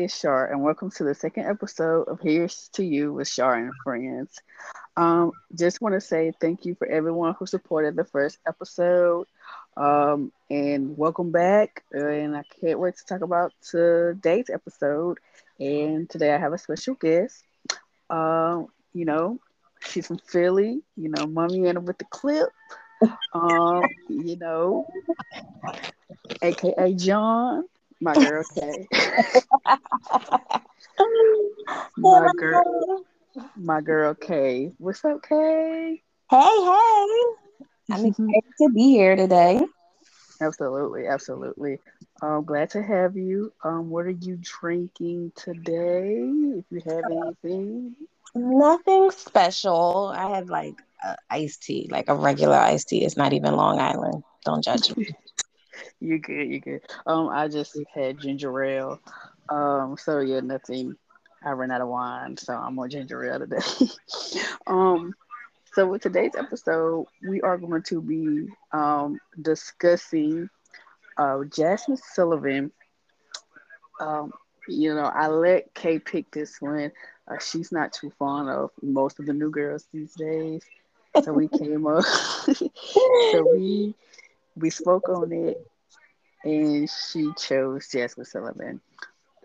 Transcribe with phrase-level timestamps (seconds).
[0.00, 3.72] It's Shar, and welcome to the second episode of Here's to You with Shar and
[3.84, 4.40] Friends.
[4.96, 9.26] Um, just want to say thank you for everyone who supported the first episode,
[9.76, 11.84] um, and welcome back.
[11.92, 15.18] And I can't wait to talk about today's episode.
[15.58, 17.44] And today I have a special guest.
[18.08, 19.38] Um, you know,
[19.80, 20.80] she's from Philly.
[20.96, 22.48] You know, Mommy Anna with the clip.
[23.34, 24.86] Um, you know,
[26.40, 27.64] aka John
[28.00, 28.88] my girl Kay.
[31.98, 33.04] my girl,
[33.56, 34.72] my girl Kay.
[34.78, 36.02] What's up, Kay?
[36.30, 37.06] Hey, hey.
[37.92, 39.60] I'm excited to be here today.
[40.40, 41.78] Absolutely, absolutely.
[42.22, 43.52] I'm glad to have you.
[43.62, 46.14] Um, what are you drinking today?
[46.58, 47.94] If you have anything.
[48.34, 50.12] Nothing special.
[50.14, 50.74] I have like
[51.28, 53.04] iced tea, like a regular iced tea.
[53.04, 54.22] It's not even Long Island.
[54.44, 55.08] Don't judge me.
[56.00, 56.82] you good, you good.
[57.06, 59.00] Um, I just had ginger ale.
[59.48, 60.96] Um, so yeah, nothing.
[61.44, 63.92] I ran out of wine, so I'm on ginger ale today.
[64.66, 65.14] um,
[65.72, 70.48] so with today's episode, we are going to be um discussing
[71.16, 72.72] uh Jazmine Sullivan.
[74.00, 74.32] Um,
[74.68, 76.92] you know, I let Kay pick this one.
[77.28, 80.62] Uh, she's not too fond of most of the new girls these days.
[81.24, 82.04] So we came up.
[83.32, 83.94] so we
[84.56, 85.66] we spoke on it
[86.44, 88.80] and she chose Jazmine Sullivan.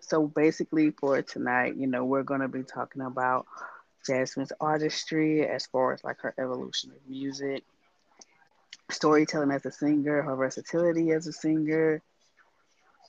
[0.00, 3.46] So basically, for tonight, you know, we're going to be talking about
[4.08, 7.64] Jazmine's artistry as far as like her evolution of music,
[8.90, 12.02] storytelling as a singer, her versatility as a singer,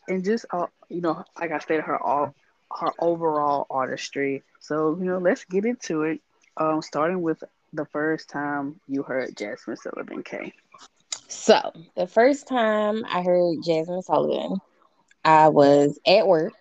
[0.08, 2.34] and just all you know, like I said, her all
[2.80, 4.44] her overall artistry.
[4.60, 6.22] So you know, let's get into it.
[6.60, 10.54] Um, starting with the first time you heard Jazmine Sullivan Kay.
[11.28, 14.58] So the first time I heard Jazmine Sullivan,
[15.26, 16.54] I was at work,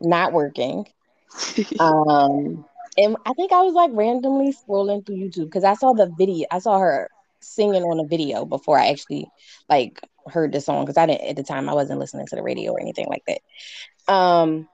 [0.00, 0.86] not working.
[1.80, 2.64] um,
[2.98, 6.46] and I think I was like randomly scrolling through YouTube because I saw the video.
[6.50, 9.28] I saw her singing on a video before I actually
[9.68, 12.42] like heard the song because I didn't at the time I wasn't listening to the
[12.42, 14.12] radio or anything like that.
[14.12, 14.68] Um,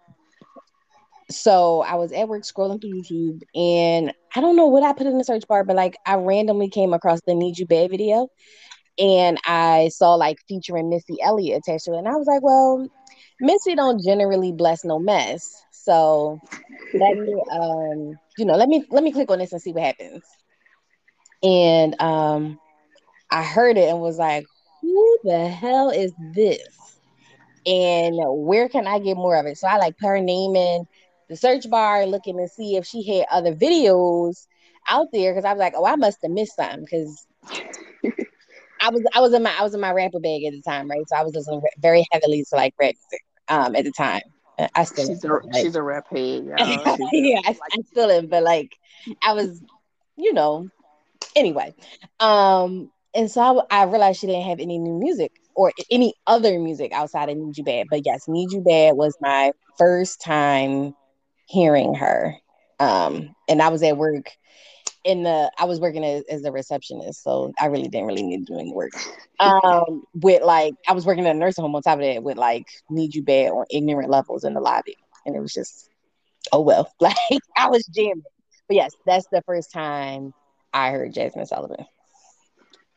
[1.31, 5.06] so I was at work scrolling through YouTube and I don't know what I put
[5.06, 8.28] in the search bar, but like I randomly came across the Need You Bad video
[8.98, 11.98] and I saw like featuring Missy Elliott attached to it.
[11.98, 12.86] And I was like, well,
[13.41, 15.50] Missy don't generally bless no mess.
[15.70, 16.41] So
[16.94, 19.84] let me um, you know, let me let me click on this and see what
[19.84, 20.22] happens.
[21.42, 22.58] And um
[23.30, 24.44] I heard it and was like,
[24.82, 26.98] who the hell is this?
[27.64, 29.56] And where can I get more of it?
[29.56, 30.86] So I like put her name in
[31.28, 34.47] the search bar looking to see if she had other videos
[34.88, 37.26] out there because I was like, oh, I must have missed something because
[38.82, 40.88] I was I was in my I was in my rapper bag at the time,
[40.91, 41.09] right?
[41.09, 44.22] So I was listening very heavily to like rap music um at the time.
[44.75, 46.44] I still she's a like, she's a rap head,
[47.12, 47.41] yeah.
[47.44, 48.76] I, I still am, but like
[49.22, 49.62] I was,
[50.16, 50.69] you know.
[51.34, 51.72] Anyway,
[52.21, 56.59] um, and so I, I realized she didn't have any new music or any other
[56.59, 57.87] music outside of Need You Bad.
[57.91, 60.94] But yes, Need You Bad was my first time
[61.47, 62.37] hearing her.
[62.81, 64.31] Um, and I was at work
[65.05, 68.47] in the I was working as, as a receptionist, so I really didn't really need
[68.47, 68.93] to do any work.
[69.41, 72.37] Um, with like I was working at a nursing home on top of that with
[72.37, 74.97] like need you bad on ignorant levels in the lobby,
[75.27, 75.91] and it was just
[76.53, 77.17] oh well, like
[77.57, 78.23] I was jamming.
[78.69, 80.33] But yes, that's the first time
[80.73, 81.87] I heard Jazmine Sullivan.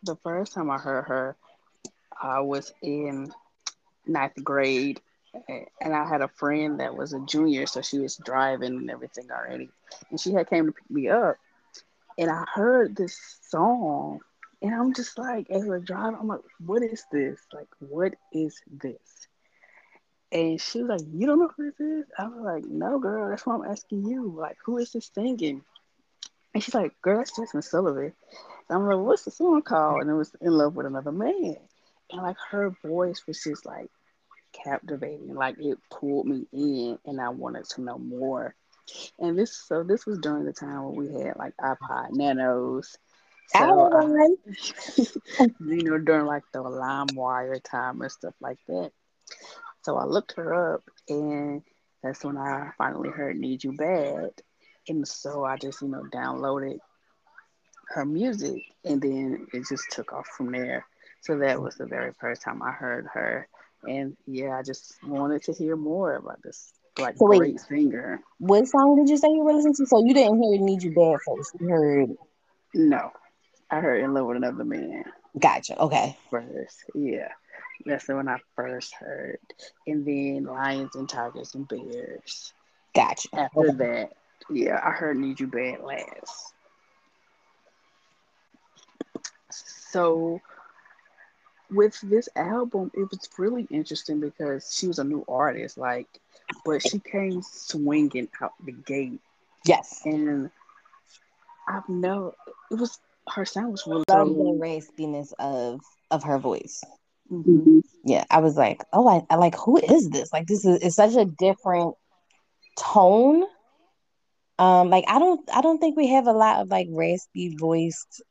[0.04, 1.36] The first time I heard her,
[2.22, 3.32] I was in
[4.06, 5.02] ninth grade,
[5.48, 9.32] and I had a friend that was a junior, so she was driving and everything
[9.32, 9.70] already,
[10.12, 11.38] and she had came to pick me up
[12.18, 13.18] and I heard this
[13.50, 14.20] song,
[14.62, 17.40] and I'm just like, as a driver, I'm like, what is this?
[17.54, 19.28] Like, what is this?
[20.32, 22.06] And she was like, You don't know who this is?
[22.18, 24.36] I was like, No, girl, that's why I'm asking you.
[24.38, 25.62] Like, who is this singing?
[26.54, 28.14] And she's like, Girl, that's Jazmine Sullivan.
[28.70, 30.02] And I'm like, What's the song called?
[30.02, 31.56] And it was In Love with Another Man.
[32.12, 33.90] And like her voice was just like
[34.52, 35.34] captivating.
[35.36, 38.56] Like it pulled me in and I wanted to know more.
[39.20, 42.98] And this so this was during the time when we had like iPod nanos.
[43.48, 43.60] So
[45.60, 48.92] you know, during like the LimeWire time and stuff like that.
[49.84, 51.62] So I looked her up and
[52.02, 54.32] that's when I finally heard Need You Bad.
[54.88, 56.80] And so I just, you know, downloaded
[57.90, 60.86] her music and then it just took off from there.
[61.22, 63.48] So that was the very first time I heard her.
[63.84, 68.22] And yeah, I just wanted to hear more about this like so great wait, singer.
[68.40, 69.86] What song did you say you were listening to?
[69.86, 71.56] So you didn't hear "Need You Bad" first.
[71.60, 72.10] You heard
[72.74, 73.12] no.
[73.70, 75.06] I heard "In Love with Another Man."
[75.40, 75.78] Gotcha.
[75.80, 76.18] Okay.
[76.30, 77.30] First, yeah.
[77.86, 79.40] That's the one I first heard.
[79.86, 82.54] And then Lions and Tigers and Bears.
[82.96, 83.28] Gotcha.
[83.34, 83.78] After okay.
[83.78, 84.14] that,
[84.50, 86.54] yeah, I heard Need You Bad last.
[89.52, 90.40] So
[91.72, 96.08] with this album, it was really interesting because she was a new artist, like,
[96.64, 99.20] but she came swinging out the gate.
[99.66, 100.02] Yes.
[100.06, 100.52] And
[101.68, 102.34] I've never,
[102.72, 103.00] it was,
[103.34, 104.04] her sound was really.
[104.08, 105.82] Love the raspiness of,
[106.12, 106.84] of her voice.
[107.32, 107.80] Mm-hmm.
[108.04, 110.32] Yeah, I was like, oh, I, I like, who is this?
[110.32, 111.96] Like, this is it's such a different
[112.78, 113.46] tone.
[114.60, 118.22] Um, like I don't, I don't think we have a lot of like raspy voiced.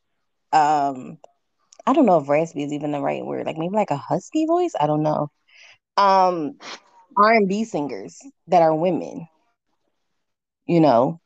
[0.52, 1.18] Um,
[1.86, 3.46] I don't know if raspy is even the right word.
[3.46, 4.72] Like maybe like a husky voice.
[4.78, 5.30] I don't know.
[5.96, 6.58] Um,
[7.16, 9.28] R and B singers that are women.
[10.66, 11.20] You know,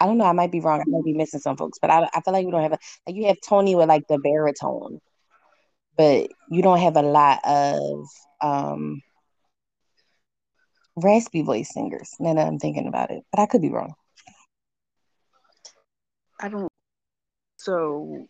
[0.00, 0.26] I don't know.
[0.26, 0.80] I might be wrong.
[0.80, 2.78] I might be missing some folks, but I, I feel like we don't have a
[3.06, 5.00] like you have Tony with like the baritone,
[5.96, 8.06] but you don't have a lot of
[8.42, 9.00] um
[10.96, 12.10] raspy voice singers.
[12.20, 13.94] Now that I'm thinking about it, but I could be wrong.
[16.40, 16.70] I don't.
[17.56, 18.26] So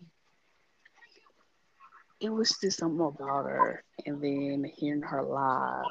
[2.20, 5.84] it was just something about her, and then hearing her live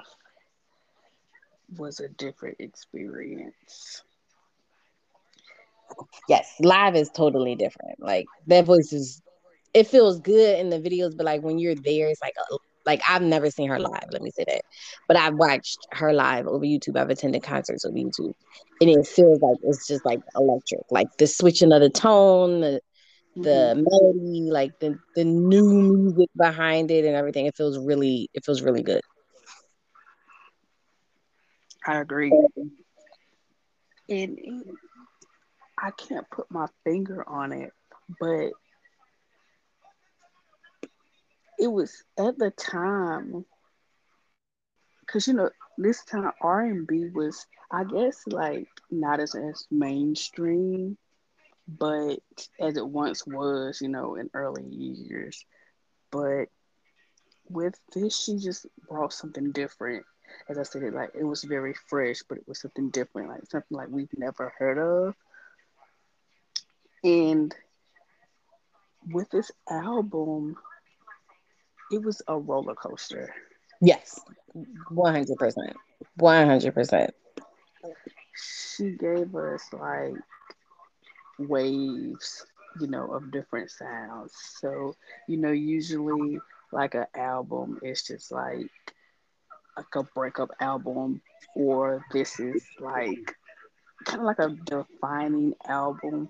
[1.77, 4.03] was a different experience.
[6.27, 7.99] Yes, live is totally different.
[7.99, 9.21] Like that voice is,
[9.73, 12.55] it feels good in the videos, but like when you're there, it's like a,
[12.85, 14.05] like I've never seen her live.
[14.11, 14.61] Let me say that,
[15.07, 16.97] but I've watched her live over YouTube.
[16.97, 18.33] I've attended concerts over YouTube,
[18.81, 20.81] and it feels like it's just like electric.
[20.91, 22.81] Like the switching of the tone, the
[23.35, 23.83] the mm-hmm.
[23.83, 27.45] melody, like the the new music behind it, and everything.
[27.45, 29.01] It feels really, it feels really good.
[31.85, 32.31] I agree.
[34.09, 34.39] And
[35.77, 37.71] I can't put my finger on it,
[38.19, 38.51] but
[41.59, 43.45] it was at the time
[45.01, 49.67] because you know this time R and B was I guess like not as as
[49.71, 50.97] mainstream,
[51.67, 52.19] but
[52.59, 55.43] as it once was, you know, in early years.
[56.11, 56.45] But
[57.49, 60.05] with this, she just brought something different.
[60.49, 63.77] As I said, like it was very fresh, but it was something different, like something
[63.77, 65.15] like we've never heard of.
[67.03, 67.53] And
[69.11, 70.57] with this album,
[71.91, 73.33] it was a roller coaster.
[73.81, 74.19] Yes,
[74.89, 75.75] one hundred percent,
[76.17, 77.13] one hundred percent.
[78.75, 80.15] She gave us like
[81.39, 82.45] waves,
[82.79, 84.33] you know, of different sounds.
[84.59, 84.95] So
[85.27, 86.39] you know, usually
[86.71, 88.69] like an album, it's just like
[89.77, 91.21] like a breakup album,
[91.55, 93.35] or this is like
[94.05, 96.29] kind of like a defining album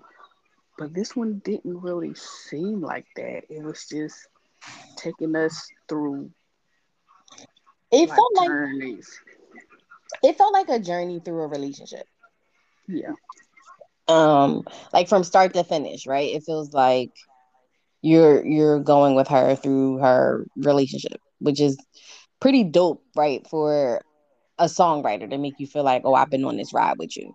[0.78, 3.44] but this one didn't really seem like that.
[3.48, 4.28] It was just
[4.96, 6.30] taking us through.
[7.90, 9.20] It like, felt journeys.
[10.22, 12.06] like it felt like a journey through a relationship.
[12.88, 13.12] Yeah.
[14.08, 14.62] Um,
[14.92, 16.34] like from start to finish, right?
[16.34, 17.10] It feels like
[18.02, 21.76] you're you're going with her through her relationship, which is
[22.40, 23.46] pretty dope, right?
[23.48, 24.00] For
[24.58, 27.34] a songwriter to make you feel like, oh, I've been on this ride with you.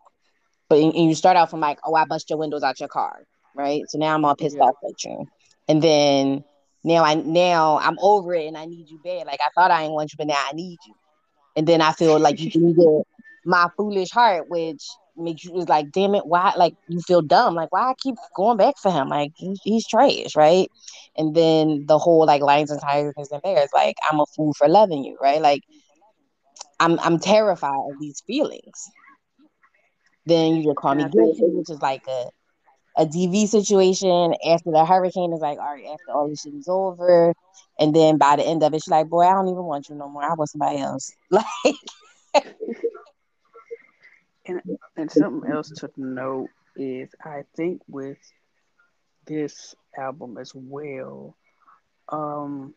[0.70, 3.24] But and you start out from like, oh, I bust your windows out your car,
[3.56, 3.84] right?
[3.90, 4.64] So now I'm all pissed yeah.
[4.64, 5.28] off at you,
[5.68, 6.44] and then
[6.84, 9.28] now I now I'm over it and I need you bad.
[9.28, 10.94] Like I thought I didn't want you, but now I need you,
[11.58, 13.06] and then I feel like you can get
[13.44, 14.82] my foolish heart, which
[15.22, 16.54] makes you is like, damn it, why?
[16.58, 19.10] Like you feel dumb, like why I keep going back for him?
[19.10, 20.70] Like he, he's trash, right?
[21.16, 24.68] And then the whole like lions and tigers and bears, like I'm a fool for
[24.68, 25.42] loving you, right?
[25.42, 25.62] Like
[26.80, 28.90] I'm I'm terrified of these feelings.
[30.26, 32.30] Then you just call me guilty, which is like a
[32.98, 36.68] a DV situation after the hurricane is like, all right, after all this shit is
[36.68, 37.34] over.
[37.80, 39.96] And then by the end of it, she's like, boy, I don't even want you
[39.96, 40.24] no more.
[40.24, 41.12] I want somebody else.
[42.34, 42.44] Like
[44.46, 44.62] and
[44.98, 48.18] and something else to note is I think with
[49.26, 51.36] this album as well,
[52.10, 52.74] um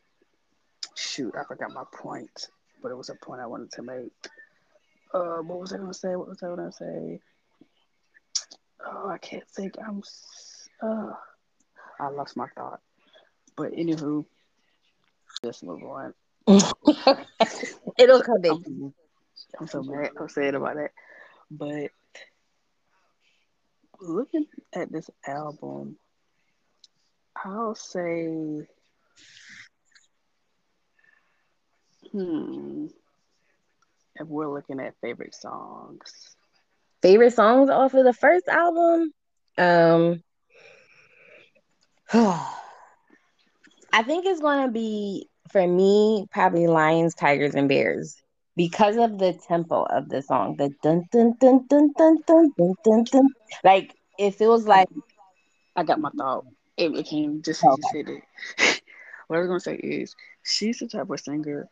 [0.94, 2.49] shoot, I forgot my point,
[2.83, 4.12] but it was a point I wanted to make.
[5.12, 6.16] Uh, what was I gonna say?
[6.16, 7.21] What was I gonna say?
[8.85, 9.76] Oh, I can't think.
[9.87, 10.02] I'm.
[10.83, 11.12] Uh,
[12.00, 12.80] I lost my thought.
[13.56, 14.25] But anywho,
[15.44, 16.14] just move on.
[17.99, 18.52] It'll come back.
[18.52, 18.94] I'm,
[19.61, 20.11] I'm so mad.
[20.21, 20.90] I'm sad about that.
[21.56, 21.90] But
[24.00, 25.96] looking at this album,
[27.37, 28.66] I'll say,
[32.11, 32.87] hmm,
[34.16, 36.37] if we're looking at favorite songs,
[37.02, 39.12] favorite songs off of the first album.
[39.56, 40.23] Um,
[42.12, 48.23] I think it's gonna be for me, probably lions, tigers, and bears
[48.56, 50.56] because of the tempo of the song.
[50.56, 53.28] The dun dun dun dun dun dun dun dun dun.
[53.64, 54.88] Like if it feels like
[55.76, 56.44] I got my thought.
[56.76, 58.23] It became just as you said it.
[59.26, 61.68] what I was gonna say is she's the type of singer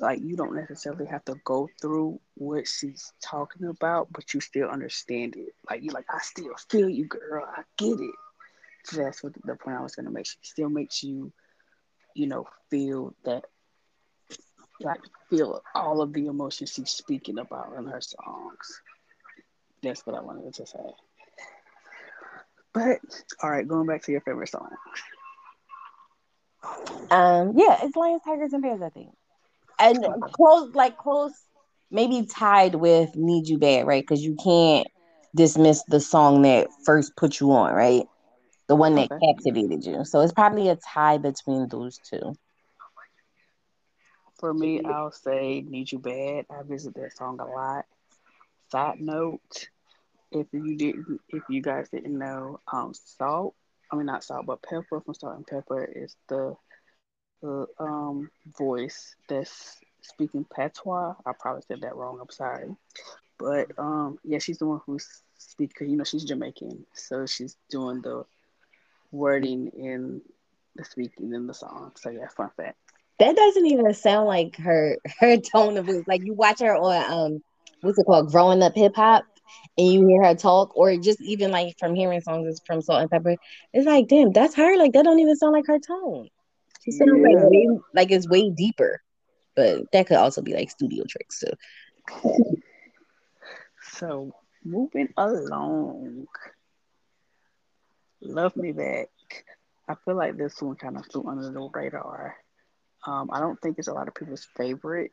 [0.00, 4.68] like you don't necessarily have to go through what she's talking about, but you still
[4.68, 5.54] understand it.
[5.68, 7.44] Like you're like, I still feel you, girl.
[7.46, 8.14] I get it.
[8.84, 10.26] So that's what the point I was gonna make.
[10.26, 11.32] She still makes you,
[12.14, 13.44] you know, feel that
[14.80, 15.00] like
[15.30, 18.80] feel all of the emotions she's speaking about in her songs.
[19.82, 20.78] That's what I wanted to say.
[22.72, 22.98] But
[23.42, 24.68] all right, going back to your favorite song.
[27.10, 28.80] Um, yeah, it's Lions, Tigers, and Bears.
[28.82, 29.10] I think,
[29.78, 31.32] and close, like close,
[31.90, 34.02] maybe tied with "Need You Bad," right?
[34.02, 34.88] Because you can't
[35.34, 38.04] dismiss the song that first put you on, right?
[38.66, 39.26] The one that okay.
[39.26, 40.04] captivated you.
[40.04, 42.34] So it's probably a tie between those two.
[44.38, 47.86] For me, I'll say "Need You Bad." I visit that song a lot.
[48.70, 49.68] Side note:
[50.32, 53.54] if you didn't, if you guys didn't know, um, salt.
[53.92, 56.56] I mean, not salt, but Pepa from Salt-N-Pepa is the,
[57.78, 61.14] um voice that's speaking patois.
[61.26, 62.18] I probably said that wrong.
[62.20, 62.74] I'm sorry,
[63.38, 65.90] but um, yeah, she's the one who's speaking.
[65.90, 68.24] You know, she's Jamaican, so she's doing the
[69.12, 70.22] wording in
[70.76, 71.92] the speaking in the song.
[71.96, 72.83] So yeah, fun fact.
[73.18, 76.04] That doesn't even sound like her her tone of voice.
[76.06, 77.42] Like you watch her on um
[77.80, 79.24] what's it called, growing up hip hop,
[79.76, 83.36] and you hear her talk, or just even like from hearing songs from Salt-N-Pepa,
[83.72, 84.76] it's like, damn, that's her.
[84.76, 86.28] Like that don't even sound like her tone.
[86.84, 87.36] She sounds yeah.
[87.36, 89.00] like way, like it's way deeper.
[89.56, 92.56] But that could also be like studio tricks too.
[93.92, 94.32] So
[94.64, 96.26] moving along.
[98.20, 99.08] Love Me Back.
[99.88, 102.36] I feel like this one kind of flew under the radar.
[103.06, 105.12] Um, I don't think it's a lot of people's favorite,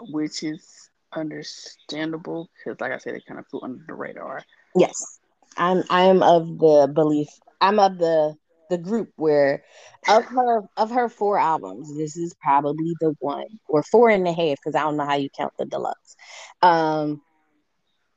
[0.00, 4.42] which is understandable because, like I said, it kind of flew under the radar.
[4.74, 5.20] Yes,
[5.56, 5.82] I'm.
[5.90, 7.28] I am of the belief.
[7.60, 8.36] I'm of the
[8.70, 9.62] the group where
[10.08, 14.32] of her of her four albums, this is probably the one or four and a
[14.32, 16.16] half because I don't know how you count the deluxe.
[16.62, 17.22] Um,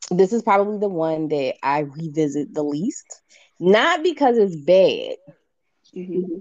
[0.10, 3.22] this is probably the one that I revisit the least,
[3.60, 5.17] not because it's bad,
[5.96, 6.39] mm-hmm.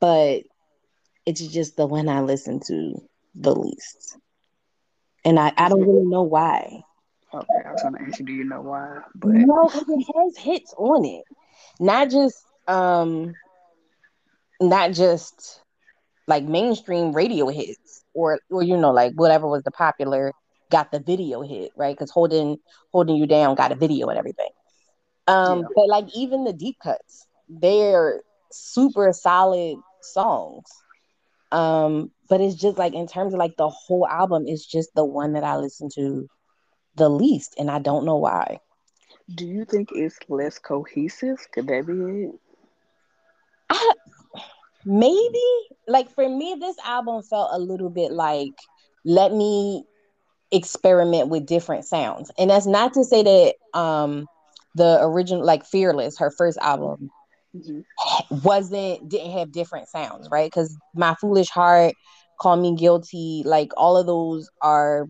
[0.00, 0.44] but
[1.26, 2.94] it's just the one I listen to
[3.34, 4.18] the least.
[5.24, 6.82] And I, I don't really know why.
[7.32, 9.00] Okay, I was gonna ask you, do you know why?
[9.14, 11.24] But no, because it has hits on it.
[11.80, 13.34] Not just um
[14.60, 15.60] not just
[16.26, 20.32] like mainstream radio hits or or you know, like whatever was the popular
[20.70, 21.96] got the video hit, right?
[21.96, 22.58] Because holding
[22.92, 24.50] holding you down got a video and everything.
[25.26, 25.66] Um, yeah.
[25.74, 28.20] but like even the deep cuts, they're
[28.52, 30.66] super solid songs.
[31.52, 35.04] Um, but it's just like in terms of like the whole album, it's just the
[35.04, 36.28] one that I listen to
[36.96, 38.58] the least, and I don't know why.
[39.34, 41.38] Do you think it's less cohesive?
[41.52, 42.32] Could that be it?
[43.70, 43.92] I,
[44.84, 45.42] maybe.
[45.86, 48.54] Like for me, this album felt a little bit like
[49.04, 49.84] let me
[50.50, 52.30] experiment with different sounds.
[52.38, 54.26] And that's not to say that um
[54.74, 57.10] the original like Fearless, her first album,
[57.54, 58.38] mm-hmm.
[58.42, 60.50] wasn't didn't have different sounds, right?
[60.50, 61.94] Because My Foolish Heart,
[62.40, 65.06] Call Me Guilty, like all of those are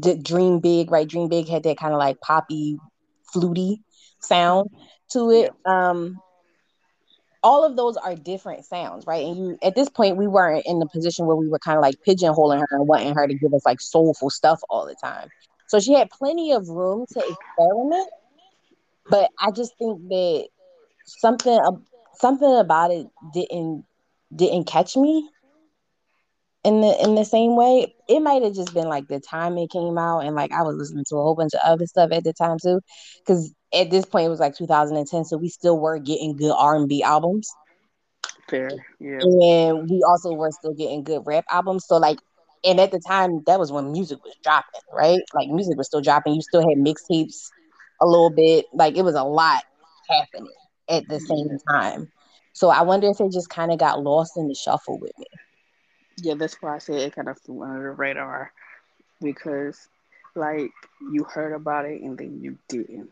[0.00, 1.08] d- Dream Big, right?
[1.08, 2.78] Dream Big had that kind of like poppy,
[3.32, 3.82] fluty
[4.20, 4.70] sound
[5.12, 5.52] to it.
[5.66, 5.90] Yeah.
[5.90, 6.18] Um
[7.42, 9.24] all of those are different sounds, right?
[9.24, 11.82] And you at this point we weren't in the position where we were kind of
[11.82, 15.28] like pigeonholing her and wanting her to give us like soulful stuff all the time.
[15.68, 18.08] So she had plenty of room to experiment,
[19.08, 20.48] but I just think that
[21.06, 21.58] something
[22.14, 23.84] something about it didn't
[24.34, 25.28] didn't catch me
[26.64, 27.94] in the in the same way.
[28.08, 30.76] It might have just been like the time it came out and like I was
[30.76, 32.80] listening to a whole bunch of other stuff at the time too.
[33.26, 36.76] Cause at this point it was like 2010, so we still were getting good R
[36.76, 37.56] and B albums.
[38.48, 38.70] Fair,
[39.00, 39.22] yeah.
[39.22, 41.86] And we also were still getting good rap albums.
[41.86, 42.18] So like
[42.64, 45.20] and at the time that was when music was dropping, right?
[45.34, 46.34] Like music was still dropping.
[46.34, 47.52] You still had mixtapes
[48.00, 48.66] a little bit.
[48.72, 49.62] Like it was a lot
[50.08, 50.52] happening
[50.88, 52.10] at the same time.
[52.52, 55.26] So I wonder if it just kind of got lost in the shuffle with me.
[56.18, 58.50] Yeah, that's why I said it kind of flew under the radar
[59.20, 59.88] because,
[60.34, 60.70] like,
[61.12, 63.10] you heard about it and then you didn't.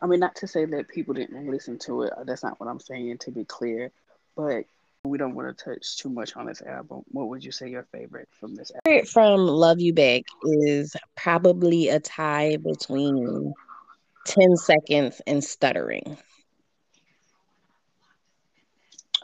[0.00, 2.12] I mean, not to say that people didn't listen to it.
[2.16, 3.18] Uh, that's not what I'm saying.
[3.18, 3.90] To be clear,
[4.34, 4.64] but
[5.04, 7.02] we don't want to touch too much on this album.
[7.08, 9.06] What would you say your favorite from this album?
[9.06, 13.52] From Love You Back is probably a tie between
[14.26, 16.16] 10 seconds and stuttering.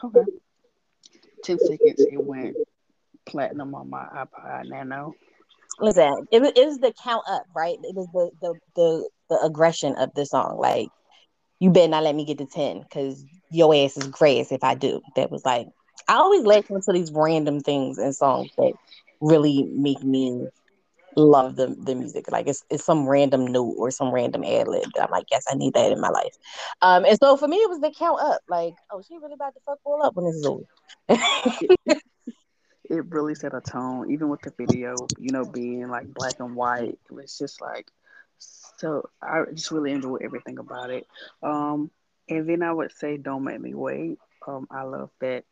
[0.03, 0.23] Okay.
[1.43, 2.55] ten seconds, it went
[3.25, 5.15] platinum on my iPod Nano.
[5.79, 7.77] Listen, it was, it was the count up, right?
[7.83, 10.57] It was the the the, the aggression of the song.
[10.59, 10.87] Like,
[11.59, 14.75] you better not let me get to ten because your ass is grass if I
[14.75, 15.01] do.
[15.15, 15.67] That was like
[16.07, 18.73] I always latch to these random things and songs that
[19.21, 20.47] really make me
[21.17, 22.31] love the the music.
[22.31, 24.85] Like it's it's some random note or some random ad lib.
[25.01, 26.35] I'm like, yes, I need that in my life.
[26.81, 28.41] Um, and so for me, it was the count up.
[28.47, 30.63] Like, oh, she really about to fuck all up when this is over.
[32.89, 36.55] it really set a tone, even with the video, you know, being like black and
[36.55, 36.99] white.
[37.09, 37.87] It was just like
[38.37, 39.09] so.
[39.21, 41.07] I just really enjoyed everything about it.
[41.41, 41.91] Um,
[42.29, 45.43] and then I would say, "Don't Make Me Wait." Um, I love that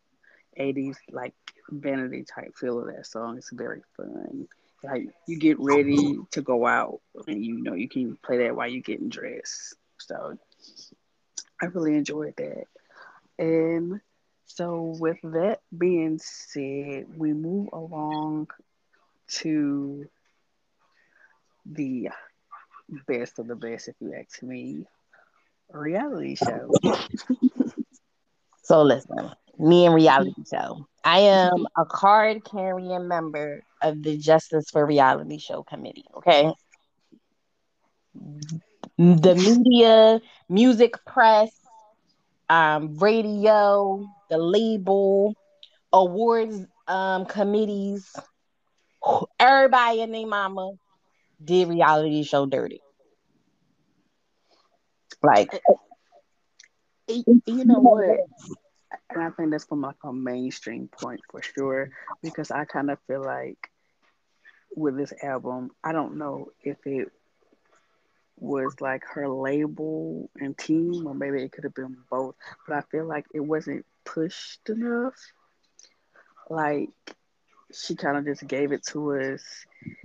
[0.57, 1.33] 80s like
[1.69, 3.37] vanity type feel of that song.
[3.37, 4.47] It's very fun.
[4.83, 8.67] Like you get ready to go out, and you know you can play that while
[8.67, 9.75] you're getting dressed.
[9.99, 10.37] So
[11.61, 12.65] I really enjoyed that.
[13.39, 13.99] And
[14.45, 18.47] so, with that being said, we move along
[19.39, 20.05] to
[21.65, 22.09] the
[23.07, 24.85] best of the best, if you ask me,
[25.71, 26.71] reality show.
[28.63, 30.87] so, listen, me and reality show.
[31.05, 36.05] I am a card carrying member of the Justice for Reality Show Committee.
[36.17, 36.51] Okay.
[38.97, 41.51] The media, music press,
[42.49, 45.35] um, radio, the label,
[45.93, 48.09] awards um, committees,
[49.39, 50.71] everybody and their mama
[51.43, 52.81] did reality show dirty.
[55.23, 55.61] Like,
[57.07, 58.19] you know what?
[59.09, 62.99] And I think that's from like a mainstream point for sure, because I kind of
[63.07, 63.69] feel like
[64.75, 67.11] with this album, I don't know if it
[68.37, 72.35] was like her label and team, or maybe it could have been both.
[72.67, 75.15] But I feel like it wasn't pushed enough.
[76.49, 76.89] Like
[77.73, 79.43] she kind of just gave it to us,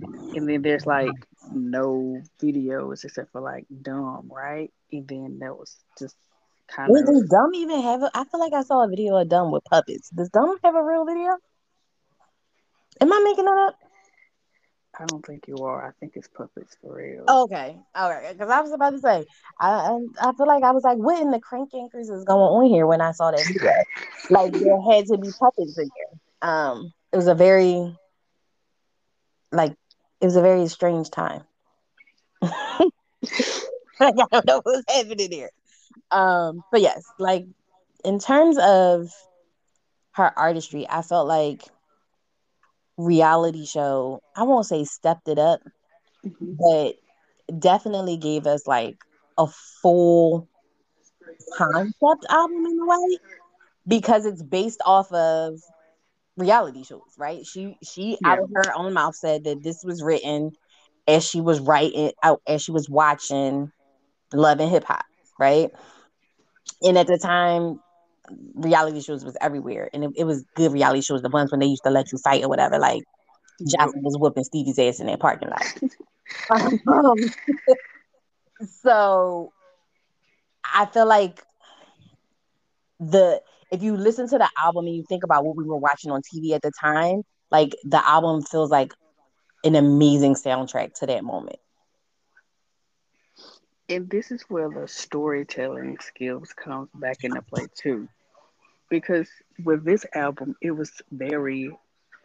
[0.09, 1.11] and then there's like
[1.53, 4.71] no videos except for like dumb, right?
[4.91, 6.15] And then that was just
[6.71, 7.05] kind of.
[7.05, 8.03] Does Dumb even have?
[8.03, 10.09] A, I feel like I saw a video of Dumb with puppets.
[10.09, 11.37] Does Dumb have a real video?
[12.99, 13.75] Am I making that up?
[14.99, 15.87] I don't think you are.
[15.87, 17.23] I think it's puppets for real.
[17.27, 18.33] Okay, all right.
[18.33, 19.25] Because I was about to say,
[19.59, 22.65] I I feel like I was like, what in the crank anchors is going on
[22.65, 23.71] here when I saw that video?
[24.29, 26.49] like there had to be puppets in there.
[26.49, 27.95] Um, it was a very,
[29.51, 29.73] like,
[30.19, 31.43] it was a very strange time.
[32.41, 32.51] like,
[33.99, 35.51] I don't know what was happening there.
[36.11, 37.45] Um, but yes, like
[38.03, 39.09] in terms of
[40.13, 41.63] her artistry, I felt like
[42.97, 45.61] reality show, I won't say stepped it up,
[46.25, 46.53] mm-hmm.
[46.59, 48.97] but definitely gave us like
[49.37, 49.47] a
[49.81, 50.47] full
[51.55, 53.17] concept album in a way
[53.87, 55.59] because it's based off of
[56.37, 57.45] reality shows, right?
[57.45, 58.31] She she yeah.
[58.31, 60.51] out of her own mouth said that this was written
[61.07, 63.71] as she was writing out as she was watching
[64.33, 65.05] Love and Hip Hop,
[65.39, 65.71] right?
[66.81, 67.79] And at the time,
[68.55, 71.21] reality shows was everywhere, and it, it, was good reality shows.
[71.21, 72.79] The ones when they used to let you fight or whatever.
[72.79, 73.03] Like
[73.61, 75.65] Joseline was whooping Stevie's ass in that parking lot.
[76.87, 77.15] um,
[78.81, 79.51] so
[80.63, 81.43] I feel like
[82.99, 86.11] the if you listen to the album and you think about what we were watching
[86.11, 88.93] on TV at the time, like the album feels like
[89.63, 91.57] an amazing soundtrack to that moment.
[93.91, 98.07] And this is where the storytelling skills comes back into play too
[98.89, 99.27] because
[99.63, 101.71] with this album, it was very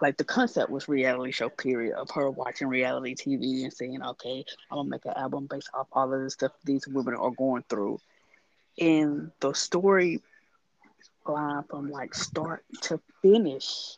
[0.00, 4.44] like the concept was reality show period of her watching reality TV and saying, okay,
[4.70, 7.64] I'm gonna make an album based off all of the stuff these women are going
[7.68, 7.98] through.
[8.78, 10.20] And the story
[11.26, 13.96] line from like start to finish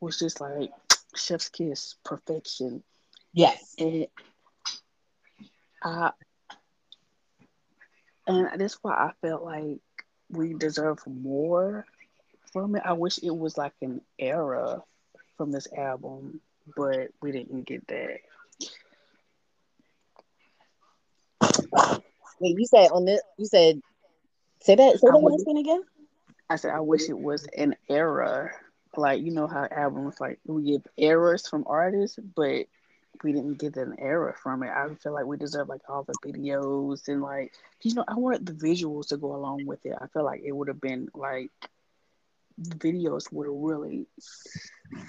[0.00, 0.70] was just like
[1.14, 2.82] chef's kiss perfection.
[3.34, 3.74] Yes.
[3.78, 4.08] And
[5.84, 6.10] I
[8.28, 9.80] and that's why I felt like
[10.30, 11.86] we deserve more
[12.52, 12.82] from it.
[12.84, 14.82] I wish it was like an era
[15.36, 16.40] from this album,
[16.76, 18.18] but we didn't get that.
[22.40, 23.20] Wait, you said on this?
[23.36, 23.80] You said
[24.60, 24.98] say that.
[24.98, 25.82] Say that last thing again.
[26.50, 28.50] I said I wish it was an era,
[28.96, 32.66] like you know how albums like we get eras from artists, but
[33.22, 34.70] we didn't get an error from it.
[34.70, 37.52] I feel like we deserve like all the videos and like
[37.82, 39.94] you know I wanted the visuals to go along with it.
[40.00, 41.50] I feel like it would have been like
[42.58, 44.06] the videos would have really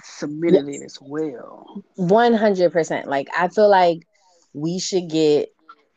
[0.04, 0.80] submitted yes.
[0.80, 1.82] it as well.
[1.96, 3.08] One hundred percent.
[3.08, 4.06] Like I feel like
[4.52, 5.50] we should get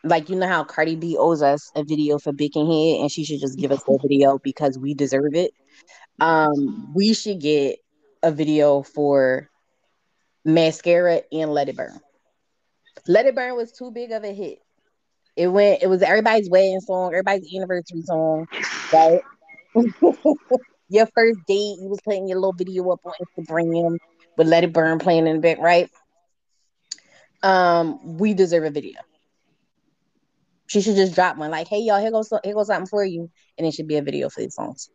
[0.03, 3.39] like you know how Cardi B owes us a video for Head, and she should
[3.39, 5.53] just give us a video because we deserve it.
[6.19, 7.79] Um, we should get
[8.21, 9.49] a video for
[10.45, 11.99] Mascara and Let It Burn.
[13.07, 14.59] Let It Burn was too big of a hit.
[15.35, 15.81] It went.
[15.81, 18.47] It was everybody's wedding song, everybody's anniversary song,
[18.91, 19.21] right?
[20.89, 23.97] your first date, you was putting your little video up on Instagram
[24.37, 25.89] with Let It Burn playing in the back, right?
[27.41, 28.99] Um, we deserve a video.
[30.67, 33.29] She should just drop one, like, "Hey y'all, here goes here goes something for you,"
[33.57, 34.89] and it should be a video for these songs.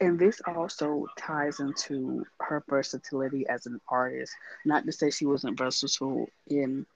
[0.00, 4.32] And this also ties into her versatility as an artist.
[4.64, 6.86] Not to say she wasn't versatile in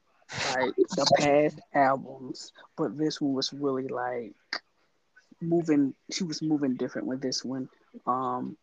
[0.55, 4.35] like the past albums, but this one was really like
[5.41, 5.95] moving.
[6.11, 7.69] She was moving different with this one,
[8.07, 8.57] um,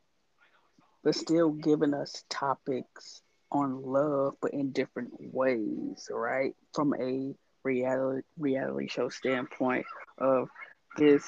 [1.04, 6.54] but still giving us topics on love, but in different ways, right?
[6.74, 9.86] From a reality reality show standpoint
[10.20, 10.50] of
[10.98, 11.26] this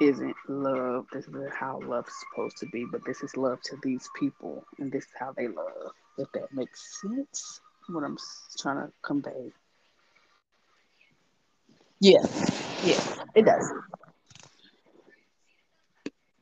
[0.00, 1.06] isn't love.
[1.12, 4.90] This is how love's supposed to be, but this is love to these people, and
[4.92, 5.92] this is how they love.
[6.18, 8.16] If that makes sense, what I'm
[8.58, 9.52] trying to convey.
[12.00, 12.24] Yeah,
[12.84, 13.00] yeah,
[13.34, 13.72] it does.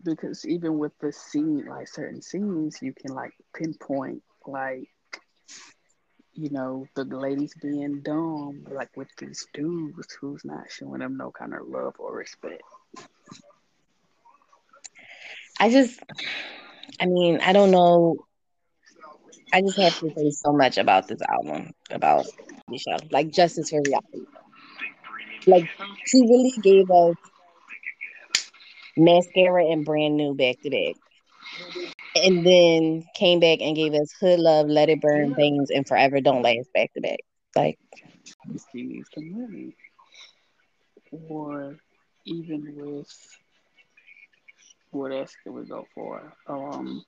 [0.03, 4.89] Because even with the scene, like certain scenes, you can like pinpoint, like,
[6.35, 11.31] you know, the ladies being dumb, like with these dudes who's not showing them no
[11.31, 12.63] kind of love or respect.
[15.61, 16.01] I just,
[17.01, 18.17] I mean, I don't know.
[19.53, 22.27] I just have to say so much about this album, about
[22.69, 24.27] Michelle, like Justice for Reality.
[25.47, 25.65] Like,
[26.05, 27.17] she really gave us
[28.97, 30.97] mascara and brand new back to back.
[32.15, 36.21] And then came back and gave us Hood Love, Let It Burn, Veins, and Forever
[36.21, 37.19] Don't Last back to back.
[37.55, 37.79] Like,
[38.73, 39.77] he needs the money.
[41.29, 41.79] Or
[42.25, 43.09] even with
[44.91, 46.35] what else can we go for?
[46.47, 47.05] Um,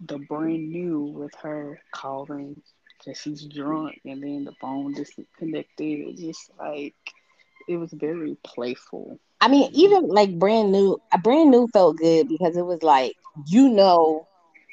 [0.00, 2.60] the brand new with her calling
[3.06, 6.00] that she's drunk and then the phone disconnected.
[6.00, 6.94] It just like
[7.68, 9.18] it was very playful.
[9.40, 13.14] I mean, even like brand new, a brand new felt good because it was like
[13.46, 14.26] you know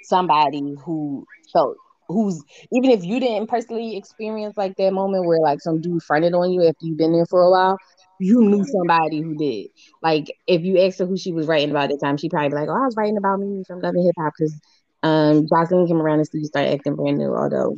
[0.03, 1.77] somebody who felt
[2.11, 6.33] who's even if you didn't personally experience like that moment where like some dude fronted
[6.33, 7.77] on you after you've been there for a while,
[8.19, 9.67] you knew somebody who did.
[10.01, 12.49] Like if you asked her who she was writing about at the time, she probably
[12.49, 14.59] be like, "Oh, I was writing about me from Love and Hip Hop," because
[15.03, 17.33] um, Joseline came around and Steve started acting brand new.
[17.35, 17.75] Although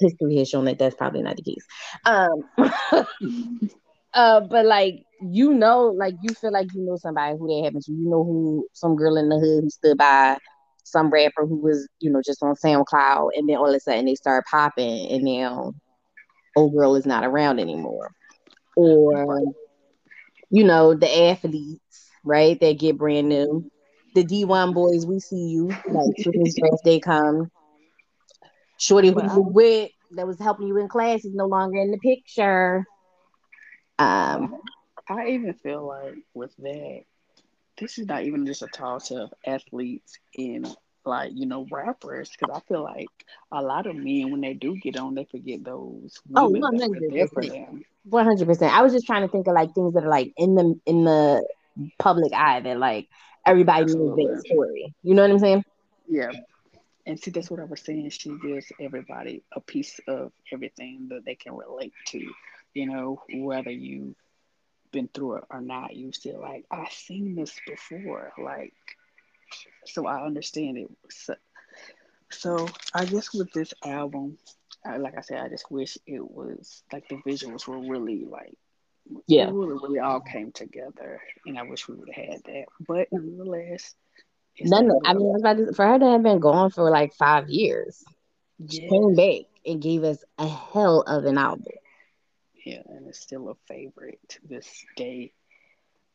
[0.00, 1.64] history has shown that that's probably not the case.
[2.06, 3.06] Um,
[4.14, 7.82] uh, but like you know, like you feel like you know somebody who that happened
[7.84, 7.92] to.
[7.92, 10.38] You know who some girl in the hood who stood by
[10.90, 14.06] some rapper who was you know just on SoundCloud, and then all of a sudden
[14.06, 15.72] they start popping, and now
[16.56, 18.10] old girl is not around anymore
[18.78, 19.42] or
[20.50, 22.58] you know the athletes, right?
[22.60, 23.70] That get brand new.
[24.14, 27.50] The D1 boys, we see you like day come.
[28.78, 31.98] Shorty who you with that was helping you in class is no longer in the
[31.98, 32.84] picture.
[33.98, 34.56] Um,
[35.08, 37.00] I even feel like with that,
[37.78, 40.66] this is not even just a toss of athletes in
[41.04, 43.08] like you know rappers because I feel like
[43.50, 46.78] a lot of men when they do get on they forget those oh, women oh,
[46.78, 47.82] that were there for them.
[48.04, 48.74] One hundred percent.
[48.74, 51.04] I was just trying to think of like things that are like in the in
[51.04, 51.46] the
[51.98, 53.08] public eye that like
[53.46, 54.24] everybody Absolutely.
[54.24, 54.94] knows that story.
[55.02, 55.64] You know what I'm saying?
[56.08, 56.30] Yeah.
[57.06, 58.10] And see, that's what I was saying.
[58.10, 62.32] She gives everybody a piece of everything that they can relate to.
[62.74, 64.14] You know, whether you
[64.90, 68.32] been through it or not, you still like, oh, I've seen this before.
[68.38, 68.74] Like,
[69.86, 70.88] so I understand it.
[71.10, 71.34] So,
[72.30, 74.38] so I guess with this album,
[74.84, 78.56] like I said, I just wish it was like the visuals were really like
[79.26, 82.64] yeah, really, really all came together, and I wish we would have had that.
[82.86, 83.94] But nonetheless,
[84.60, 84.90] none.
[85.04, 88.04] I mean, to, for her to have been gone for like five years,
[88.58, 88.74] yes.
[88.74, 91.64] she came back and gave us a hell of an album.
[92.68, 95.32] Yeah, and it's still a favorite to this day.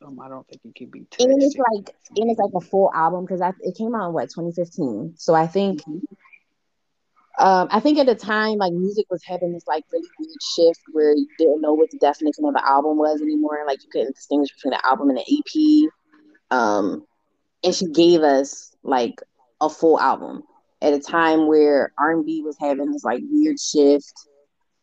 [0.06, 1.00] Um, I don't think it could be.
[1.20, 4.30] And it's like, and it's like a full album because it came out in what
[4.30, 5.16] 2015.
[5.18, 7.44] So I think, mm-hmm.
[7.44, 10.82] um, I think at the time, like music was having this like really weird shift
[10.92, 13.64] where you didn't know what the definition of an album was anymore.
[13.66, 16.56] Like you couldn't distinguish between the album and the EP.
[16.56, 17.04] Um,
[17.64, 19.16] and she gave us like
[19.60, 20.44] a full album
[20.84, 24.14] at a time where R&B was having this like weird shift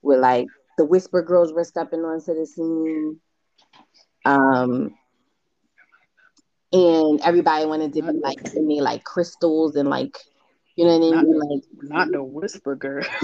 [0.02, 0.48] with like
[0.80, 3.20] the Whisper Girls were stepping onto the scene.
[4.24, 4.94] Um,
[6.72, 10.16] and everybody wanted to be like in me like crystals and like
[10.76, 11.38] you know what I mean?
[11.38, 13.04] Not, like not the whisper girl.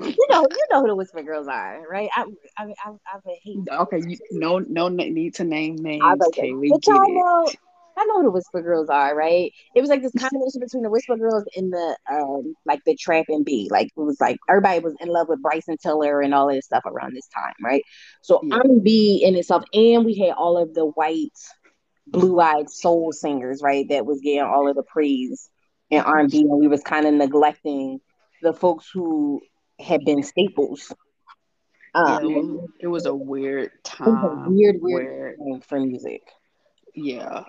[0.00, 2.10] you know, you know who the whisper girls are, right?
[2.14, 3.58] I, I, I, I hate.
[3.68, 6.22] Okay, you, no, no need to name names.
[6.28, 7.50] Okay, but y'all know,
[7.98, 9.52] I know who the Whisper Girls are, right?
[9.74, 13.26] It was like this combination between the Whisper Girls and the um like the Trap
[13.28, 13.68] and B.
[13.70, 16.84] Like it was like everybody was in love with Bryson Tiller and all this stuff
[16.86, 17.82] around this time, right?
[18.22, 18.60] So Yeah.
[18.64, 21.32] And B in itself, and we had all of the white,
[22.06, 23.88] blue-eyed soul singers, right?
[23.88, 25.50] That was getting all of the praise
[25.90, 28.00] in R and B, and we was kind of neglecting
[28.42, 29.40] the folks who
[29.80, 30.92] had been staples.
[31.94, 33.70] Um, it was, it was a weird
[34.06, 36.22] it was a time weird, weird where time for music.
[36.94, 37.44] yeah,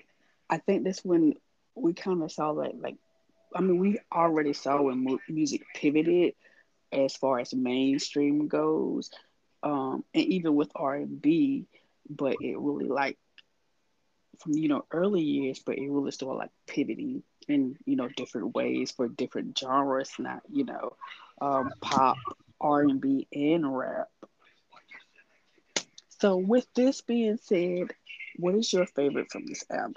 [0.49, 1.33] I think that's when
[1.75, 2.95] we kind of saw that like
[3.55, 6.33] I mean we already saw when mu- music pivoted
[6.91, 9.09] as far as mainstream goes,
[9.63, 11.67] um, and even with R and B,
[12.09, 13.17] but it really like
[14.39, 18.53] from you know early years, but it really started like pivoting in you know different
[18.55, 20.95] ways for different genres, not you know
[21.41, 22.19] um, pop,
[22.61, 24.07] R and B, and rap.
[26.09, 27.93] So with this being said,
[28.37, 29.95] what is your favorite from this album?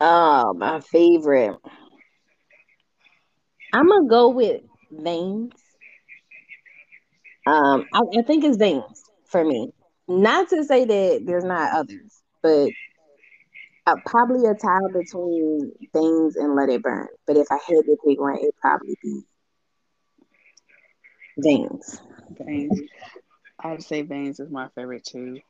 [0.00, 1.56] Oh, my favorite.
[3.72, 5.52] I'm gonna go with Veins.
[7.46, 9.72] Um, I, I think it's Veins for me.
[10.06, 12.70] Not to say that there's not others, but
[13.86, 17.08] uh, probably a tie between Veins and Let It Burn.
[17.26, 19.22] But if I had to pick one, it'd probably be
[21.38, 22.00] Veins.
[22.30, 22.80] Veins.
[23.58, 25.40] I would say Veins is my favorite too.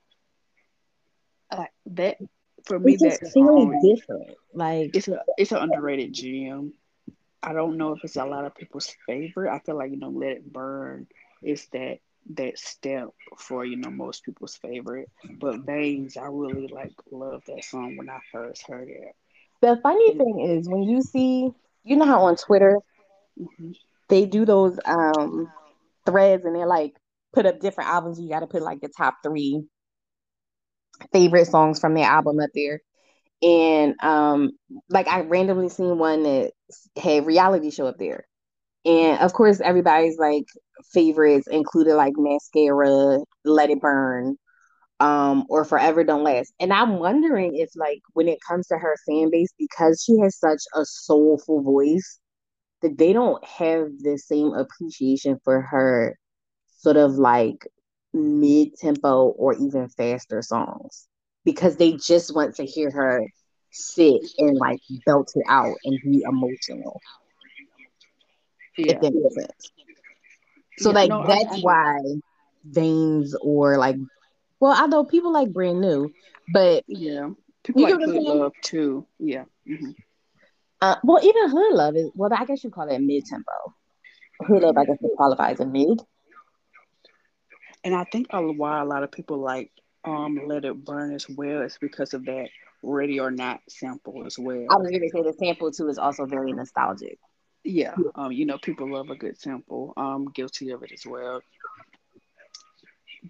[1.56, 2.18] Like that
[2.66, 4.36] for me, It just that feels different.
[4.54, 6.72] Like it's a it's an underrated gem.
[7.42, 9.52] I don't know if it's a lot of people's favorite.
[9.52, 11.06] I feel like you know, Let It Burn
[11.42, 11.98] is that
[12.36, 15.08] that step for you know most people's favorite.
[15.40, 19.14] But Veins, I really like love that song when I first heard it.
[19.60, 21.50] the funny And thing is when you see,
[21.84, 22.78] you know how on Twitter
[23.38, 23.74] mhm,
[24.08, 25.52] they do those um
[26.06, 26.94] threads and they're like
[27.32, 28.20] put up different albums.
[28.20, 29.62] You got to put like the top three
[31.12, 32.80] favorite songs from their album up there.
[33.40, 34.50] And um,
[34.88, 36.52] like I randomly seen one that
[36.96, 38.26] had reality show up there.
[38.84, 40.44] And of course, everybody's like
[40.92, 44.36] favorites included like Mascara, Let It Burn,
[45.00, 46.52] um, or Forever Don't Last.
[46.58, 50.38] And I'm wondering if like when it comes to her fan base, because she has
[50.38, 52.18] such a soulful voice,
[52.82, 56.16] that they don't have the same appreciation for her
[56.78, 57.66] sort of like
[58.12, 61.08] mid tempo or even faster songs
[61.44, 63.22] because they just want to hear her
[63.70, 67.02] sit and like belt it out and be emotional,
[68.86, 69.72] if yeah, that makes sense.
[70.78, 71.98] So yeah, like no, that's I why
[72.64, 73.96] Veins or like
[74.60, 76.12] well, I know people like brand new,
[76.52, 77.30] but yeah.
[77.64, 78.22] People like Hood?
[78.24, 79.06] Love too.
[79.18, 79.44] Yeah.
[79.66, 79.90] hmm
[80.80, 83.52] Uh, well, even Hood Love is well, I guess you call that mid tempo.
[84.42, 86.00] Hood Love, I guess, it qualifies as mid.
[87.84, 89.70] And I think why a lot of people like
[90.04, 92.48] um Let It Burn as well is because of that
[92.82, 94.68] Ready or Not sample as well.
[94.70, 97.18] I was gonna say the sample too is also very nostalgic.
[97.64, 99.92] Yeah, um, you know, people love a good sample.
[99.96, 101.42] Um, guilty of it as well.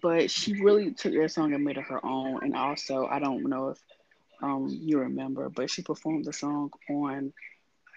[0.03, 2.41] But she really took that song and made it her own.
[2.43, 3.79] And also, I don't know if
[4.43, 7.33] um you remember, but she performed the song on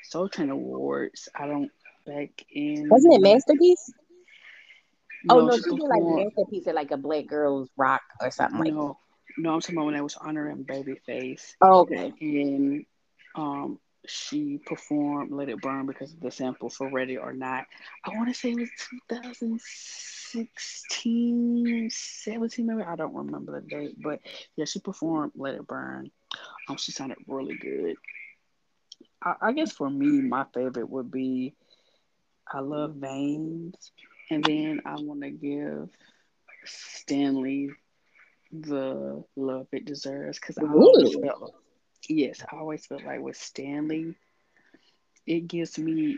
[0.04, 1.30] Soul Train Awards.
[1.36, 1.72] I don't
[2.06, 3.04] back in.
[3.14, 3.42] Wasn't it in
[5.30, 8.02] Oh no, no, she she did like performed Masterpiece at like a Black Girls Rock
[8.22, 8.74] or something like that.
[8.74, 8.98] no,
[9.38, 9.54] no.
[9.54, 11.54] I'm talking about when I was honoring Babyface.
[11.62, 12.14] Oh, okay.
[12.22, 12.86] and
[13.36, 17.66] um, she performed "Let It Burn" because of the sample for "Ready or Not."
[18.04, 18.70] I want to say it was
[19.14, 22.84] 2016, 17, maybe.
[22.84, 24.20] I don't remember the date, but
[24.56, 26.12] yeah, she performed "Let It Burn."
[26.68, 27.96] Um, she sounded really good.
[29.24, 31.54] I, I guess for me, my favorite would be
[32.52, 33.92] I love Veins,
[34.32, 35.90] and then I want to give
[36.66, 37.72] Stanley
[38.52, 41.56] the love it deserves because I always felt
[42.10, 44.16] yes, I always felt like with Stanley
[45.28, 46.18] it gives me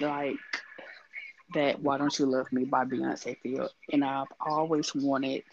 [0.00, 0.36] like
[1.54, 3.70] that Why Don't You Love Me by Beyonce feel.
[3.92, 5.44] And I've always wanted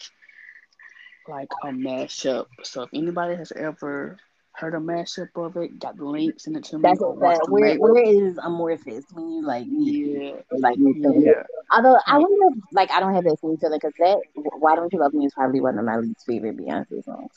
[1.27, 2.47] like a mashup.
[2.63, 4.17] So if anybody has ever
[4.53, 7.39] heard a mashup of it, got the links in it to me That's or what
[7.39, 7.51] that.
[7.51, 11.43] Where where is Amorphous when you like yeah, like yeah.
[11.71, 14.19] Although I wonder if like I don't have that same feeling because that
[14.59, 17.31] Why Don't You Love Me is probably one of my least favorite Beyonce songs.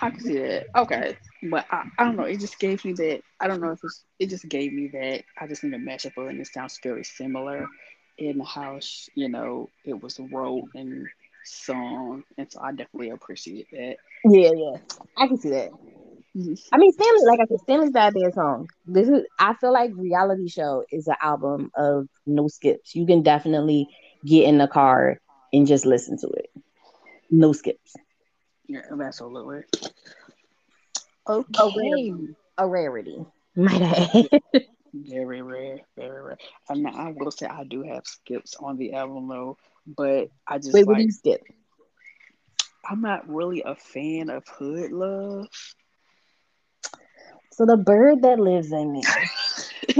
[0.00, 0.66] I can see that.
[0.76, 1.16] Okay.
[1.50, 4.04] But I, I don't know, it just gave me that I don't know if it's
[4.18, 6.78] it just gave me that I just need a mashup of it and it sounds
[6.82, 7.66] very similar
[8.18, 8.78] in how
[9.14, 11.06] you know it was wrote and
[11.44, 13.96] sung and so I definitely appreciate that.
[14.24, 14.76] Yeah, yeah,
[15.16, 15.70] I can see that.
[16.36, 16.58] Mhm.
[16.72, 18.68] I mean, Stanley, like I said, Stanley's got a bad song.
[18.86, 22.94] This is, I feel like reality show is an album of no skips.
[22.94, 23.88] You can definitely
[24.24, 25.18] get in the car
[25.52, 26.50] and just listen to it.
[27.30, 27.94] No skips.
[28.68, 29.62] Yeah, absolutely.
[31.58, 32.12] A rarity.
[32.12, 32.24] Okay.
[32.58, 33.24] A rarity.
[33.56, 34.62] Might I add.
[34.94, 36.38] Very rare, very rare.
[36.68, 39.56] I mean, I will say I do have skips on the album though,
[39.96, 41.42] but I just Wait, what do like you skip?
[42.88, 45.48] I'm not really a fan of Hood Love.
[47.52, 49.02] So the bird that lives in me.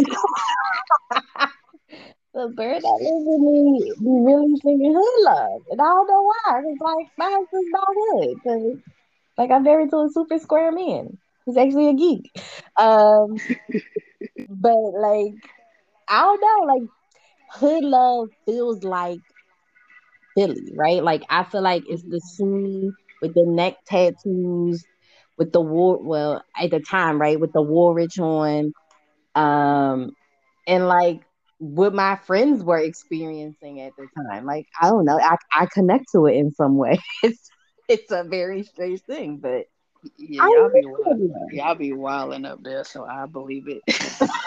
[2.34, 5.62] the bird that lives in me be really singing hood love.
[5.70, 6.60] And I don't know why.
[6.66, 8.36] It's like my husband's not hood.
[8.44, 8.78] Cause
[9.38, 11.18] like I'm married to a super square man.
[11.44, 12.30] He's actually a geek.
[12.78, 13.40] Um
[14.48, 15.34] but like
[16.08, 16.88] I don't know, like
[17.50, 19.20] hood love feels like
[20.40, 21.02] Philly, right?
[21.04, 24.84] Like I feel like it's the scene with the neck tattoos,
[25.38, 28.72] with the war well, at the time, right, with the Woolrich on.
[29.34, 30.10] Um
[30.66, 31.22] and like
[31.58, 34.46] what my friends were experiencing at the time.
[34.46, 36.98] Like I don't know, I I connect to it in some way.
[37.22, 37.50] It's
[37.88, 39.66] it's a very strange thing, but
[40.16, 41.52] Yeah, y'all be wild.
[41.52, 43.82] Y'all be wilding up there, so I believe it.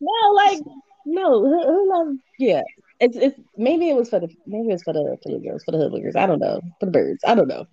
[0.00, 0.58] No, like
[1.06, 2.62] no, who, who loves yeah.
[3.00, 5.72] It's it's maybe it was for the maybe it's for the for the girls, for
[5.72, 6.16] the hoodwinkers.
[6.16, 6.60] I don't know.
[6.78, 7.24] For the birds.
[7.26, 7.66] I don't know.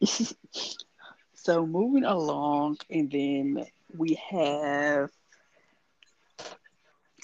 [1.34, 5.10] so moving along, and then we have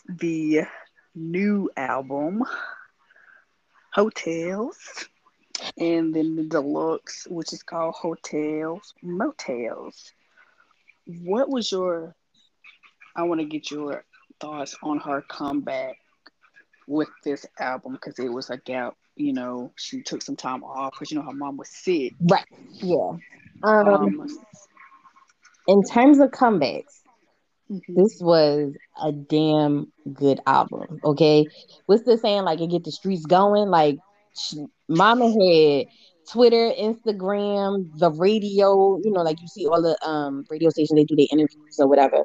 [0.09, 0.63] the
[1.15, 2.43] new album,
[3.95, 5.09] Heaux Tales,
[5.79, 10.13] and then the deluxe, which is called Hotels Motels.
[11.07, 12.15] What was your?
[13.15, 14.05] I want to get your
[14.41, 15.97] thoughts on her comeback
[16.89, 18.97] with this album because it was a gap.
[19.17, 22.17] You know, she took some time off because you know her mom was sick.
[22.21, 22.47] Right.
[22.83, 23.19] Yeah.
[23.85, 24.29] Um Um,
[25.67, 27.03] in terms of comebacks,
[27.71, 31.01] mhm, this was a damn good album.
[31.05, 31.47] Okay.
[31.87, 32.45] What's the saying?
[32.45, 33.69] Like it get the streets going?
[33.69, 33.97] Like
[34.37, 34.55] sh-
[34.89, 35.87] Mama had
[36.33, 41.05] Twitter, Instagram, the radio, you know, like you see all the um radio stations, they
[41.05, 42.25] do their interviews or whatever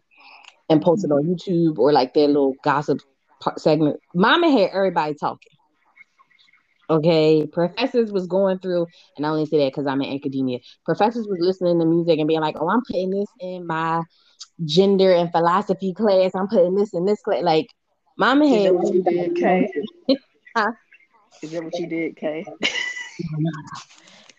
[0.69, 2.99] and post it on mhm, YouTube or like their little gossip
[3.57, 3.99] segment.
[4.13, 5.51] Mama had everybody talking.
[6.89, 8.85] Okay, professors was going through,
[9.17, 10.59] and I only say that because I'm in academia.
[10.85, 14.03] Professors was listening to music and being like, "Oh, I'm putting this in my
[14.65, 16.31] gender and philosophy class.
[16.35, 17.67] I'm putting this in this class." Like,
[18.17, 19.67] Mama Is had that what you did, Kay?
[20.55, 20.71] Huh?
[21.41, 22.45] Is that what you did, Kay?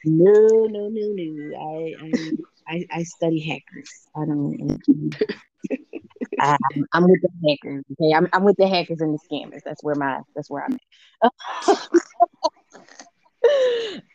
[0.04, 1.58] No, no, no, no.
[1.58, 4.06] I, I, I, I study hackers.
[4.14, 4.80] I don't.
[6.40, 6.56] I,
[6.92, 7.84] I'm, with the hackers.
[7.92, 9.60] Okay, I'm, I'm with the hackers and the scammers.
[9.64, 10.20] That's where my.
[10.34, 10.78] That's where I'm
[11.22, 11.88] at.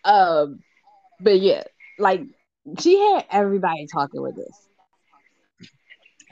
[0.12, 0.60] um,
[1.20, 1.64] but yeah,
[1.98, 2.22] like
[2.80, 4.68] she had everybody talking with this.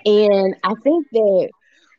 [0.05, 1.49] And I think that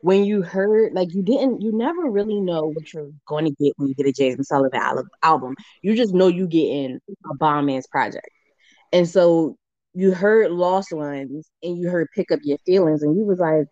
[0.00, 3.74] when you heard, like, you didn't, you never really know what you're going to get
[3.76, 5.56] when you get a Jazmine Sullivan al- album.
[5.82, 8.28] You just know you getting a bomb ass project.
[8.92, 9.56] And so
[9.94, 13.66] you heard Lost Ones and you heard Pick Up Your Feelings, and you was like,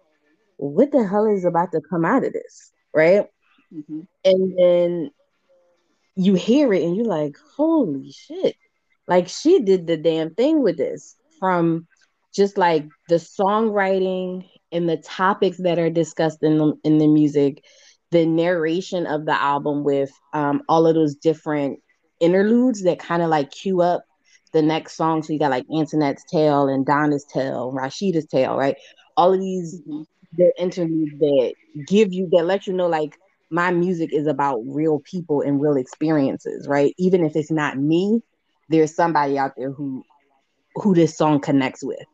[0.57, 2.73] what the hell is about to come out of this?
[2.95, 3.27] Right.
[3.73, 5.11] hmm And then
[6.15, 8.57] you hear it and you're like, holy shit.
[9.07, 11.87] Like she did the damn thing with this from
[12.35, 17.63] just like the songwriting and the topics that are discussed in the, in the music,
[18.11, 21.79] the narration of the album with um, all of those different
[22.21, 24.03] interludes that kind of like cue up
[24.53, 25.23] the next song.
[25.23, 28.77] So you got like Antoinette's Tale and Donna's Tale, Rashida's Tale, right?
[29.17, 30.03] All of these hmm
[30.37, 31.55] the interludes that
[31.87, 33.17] give you that let you know like
[33.51, 36.93] my music is about real people and real experiences, right?
[36.99, 38.21] Even if it's not me,
[38.69, 40.03] there's somebody out there who
[40.77, 42.05] who this song connects with.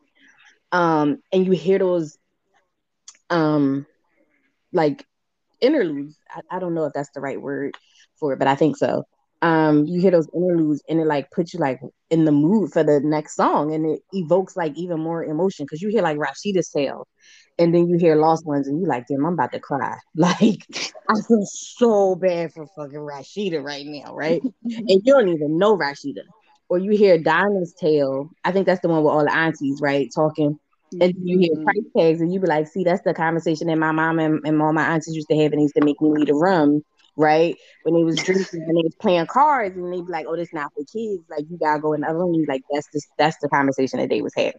[0.71, 2.17] Um, and you hear those
[3.29, 3.85] um
[4.73, 5.05] like
[5.61, 6.17] interludes.
[6.29, 7.75] I, I don't know if that's the right word
[8.19, 9.03] for it, but I think so.
[9.41, 12.83] Um, you hear those interludes and it like puts you like in the mood for
[12.83, 16.69] the next song and it evokes like even more emotion because you hear like Rashida's
[16.69, 17.07] tale
[17.57, 19.97] and then you hear Lost Ones and you like, damn, I'm about to cry.
[20.15, 20.67] Like
[21.09, 24.43] I feel so bad for fucking Rashida right now, right?
[24.87, 26.23] And you don't even know Rashida.
[26.69, 28.29] Or you hear Dinah's tale.
[28.43, 30.07] I think that's the one with all the aunties, right?
[30.15, 30.57] Talking.
[30.99, 33.77] And you hear hmm price tags and you be like, see, that's the conversation that
[33.77, 35.99] my mom and, and all my aunties used to have and they used to make
[36.01, 36.81] me leave the room,
[37.17, 37.55] right?
[37.83, 40.53] When they was drinking and they was playing cards and they be like, oh, this
[40.53, 41.23] not for kids.
[41.29, 42.33] Like you gotta go in the other room.
[42.35, 44.53] You like that's the that's the conversation that they was having.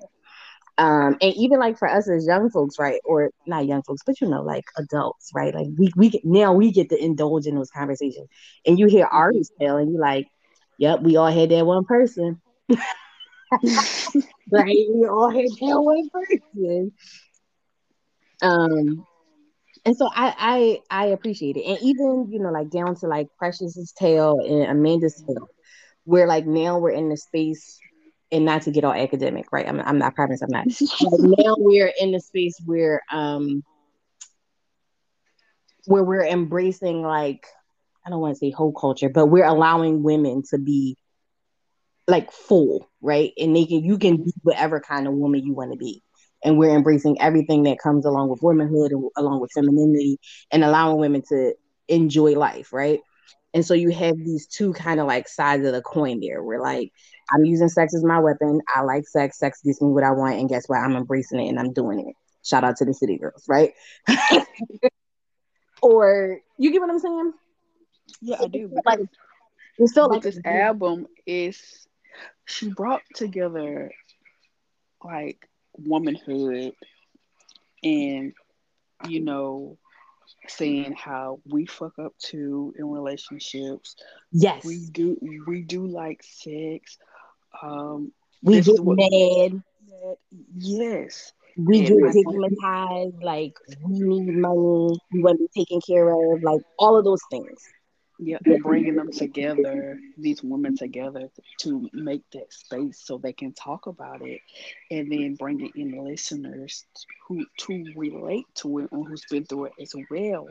[0.77, 4.21] Um, and even like for us as young folks, right, or not young folks, but
[4.21, 5.55] you know, like adults, right?
[5.55, 8.29] Like we we get, now we get to indulge in those conversations.
[8.67, 10.27] And you hear Ari's Tale, and you're like,
[10.79, 14.53] yep, we all had that one person, right?
[14.53, 16.93] We all had that one person.
[18.43, 19.07] Um,
[19.85, 23.29] and so I I I appreciate it, and even you know, like down to like
[23.39, 25.49] Precious's tale and Amanda's tale,
[26.03, 27.79] where like now we're in the space
[28.35, 29.67] and not to get all academic, right?
[29.67, 30.67] I'm, I'm not, I promise I'm not.
[31.03, 33.63] now we're in the space where, um,
[35.87, 37.47] where we're embracing like,
[38.05, 40.97] I don't want to say whole culture, but we're allowing women to be
[42.09, 43.33] like full, right?
[43.39, 46.03] And they can, you can be whatever kind of woman you want to be.
[46.45, 50.19] And we're embracing everything that comes along with womanhood, along with femininity,
[50.51, 51.55] and allowing women to
[51.89, 53.01] enjoy life, right?
[53.55, 56.43] And so you have these two kind of like sides of the coin there.
[56.43, 56.93] We're like,
[57.33, 58.61] I'm using sex as my weapon.
[58.75, 59.39] I like sex.
[59.39, 60.39] Sex gives me what I want.
[60.39, 60.79] And guess what?
[60.79, 62.15] I'm embracing it and I'm doing it.
[62.45, 63.73] Shout out to the city girls, right?
[65.83, 67.33] or you get what I'm saying?
[68.21, 68.71] Yeah, I do.
[68.85, 69.01] Like,
[69.79, 71.87] it's still like this album is
[72.45, 73.91] she brought together
[75.03, 76.73] like womanhood
[77.83, 78.33] and
[79.09, 79.77] you know
[80.49, 83.97] saying how we fuck up too in relationships.
[84.33, 84.65] Yes.
[84.65, 86.99] We do we do like sex.
[87.63, 89.63] Um we get mad.
[90.57, 91.33] Yes.
[91.57, 96.43] We and get stigmatized, like we need money, we want to be taken care of,
[96.43, 97.63] like all of those things.
[98.19, 101.29] Yeah, and bringing them together, these women together
[101.61, 104.41] to make that space so they can talk about it,
[104.91, 106.85] and then bringing in listeners
[107.27, 110.47] who to relate to it and who's been through it as well,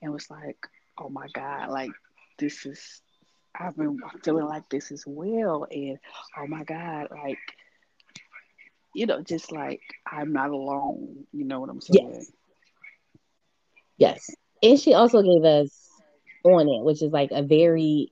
[0.00, 0.56] and was like,
[1.00, 1.90] oh my god, like
[2.38, 3.02] this is,
[3.54, 5.98] I've been feeling like this as well, and
[6.38, 7.38] oh my god, like
[8.94, 9.80] you know, just like
[10.10, 11.26] I'm not alone.
[11.32, 12.10] You know what I'm saying?
[12.12, 12.32] Yes.
[13.98, 14.30] Yes.
[14.62, 15.88] And she also gave us
[16.44, 18.10] on it, which is like a very,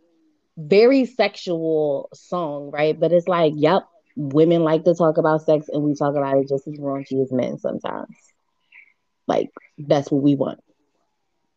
[0.57, 2.99] very sexual song, right?
[2.99, 3.82] But it's like, yep,
[4.16, 7.32] women like to talk about sex and we talk about it just as raunchy as
[7.32, 8.16] men sometimes.
[9.26, 10.61] Like, that's what we want.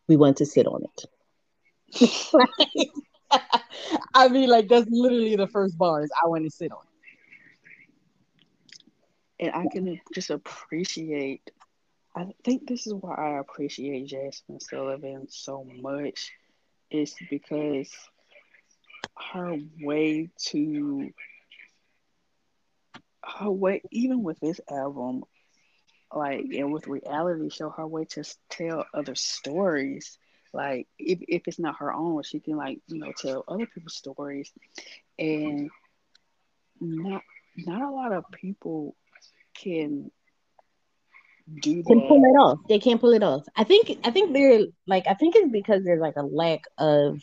[0.08, 0.82] We want to sit on
[1.92, 2.10] it.
[4.14, 6.10] I mean, like, that's literally the first bars.
[6.22, 6.78] I want to sit on.
[9.40, 11.42] And I can just appreciate
[12.14, 16.32] I think this is why I appreciate Jazmine Sullivan so much
[16.90, 17.92] is because
[19.32, 21.10] her way to
[23.24, 25.22] her way even with this album
[26.14, 30.18] like and with reality show her way to tell other stories
[30.52, 33.96] like if, if it's not her own she can like you know tell other people's
[33.96, 34.52] stories
[35.18, 35.70] and
[36.80, 37.22] not
[37.56, 38.96] not a lot of people
[39.54, 40.10] can
[41.60, 41.86] do that.
[41.86, 42.58] Can pull it off.
[42.68, 43.42] They can't pull it off.
[43.56, 43.98] I think.
[44.04, 45.06] I think they're like.
[45.06, 47.20] I think it's because there's like a lack of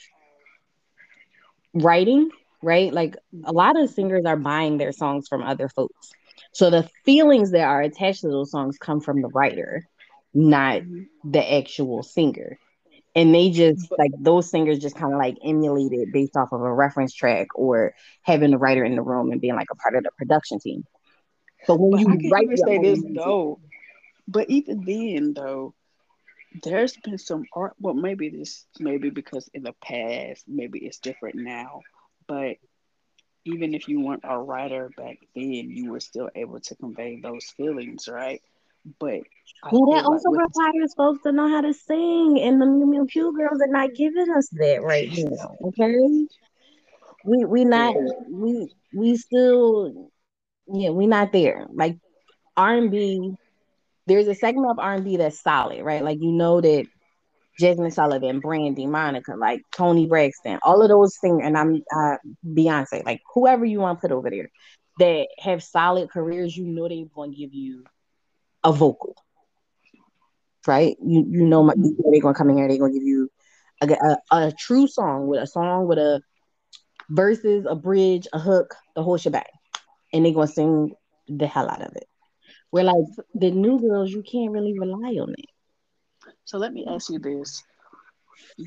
[1.74, 2.30] writing,
[2.62, 2.94] right?
[2.94, 3.16] Like
[3.46, 6.12] a lot of singers are buying their songs from other folks,
[6.52, 9.88] so the feelings that are attached to those songs come from the writer,
[10.34, 11.32] not mm-hmm.
[11.32, 12.60] the actual singer.
[13.18, 16.72] And they just like those singers just kind of like emulated based off of a
[16.72, 20.04] reference track or having the writer in the room and being like a part of
[20.04, 20.86] the production team.
[21.68, 23.60] But when but you I write say this music, though,
[24.28, 25.74] but even then, though,
[26.62, 27.74] there's been some art.
[27.80, 31.82] Well, maybe this, maybe because in the past, maybe it's different now.
[32.28, 32.58] But
[33.46, 37.46] even if you weren't a writer back then, you were still able to convey those
[37.58, 38.44] feelings, right?
[39.00, 39.22] But
[39.72, 43.06] well, that also like requires folks to know how to sing, and the Mew Mew
[43.06, 45.56] Pew girls are not giving us that right now.
[45.66, 45.96] Okay,
[47.26, 48.12] we we not yeah.
[48.30, 50.12] we we still
[50.68, 51.68] yeah we not there.
[51.72, 51.98] Like
[52.56, 53.38] R and B
[54.08, 56.04] there's a segment of R&B that's solid, right?
[56.04, 56.88] Like you know that
[57.60, 63.06] Jazmine Sullivan, Brandy, Monica, like Toni Braxton, all of those singers, and I'm uh, Beyonce,
[63.06, 64.50] like whoever you want to put over there
[65.00, 67.84] that have solid careers, you know they're going to give you
[68.68, 69.16] a vocal,
[70.68, 70.98] right?
[71.02, 73.30] You you know, my, they're to come in here, they're to give you
[73.82, 76.22] a, a, a true song with a song with a
[77.10, 79.44] verses, a bridge, a hook, the whole shebang,
[80.12, 80.92] and they're to sing
[81.30, 82.08] the hell out of it.
[82.72, 86.34] Where like the new girls, you can't really rely on it.
[86.44, 87.64] So let me ask you this: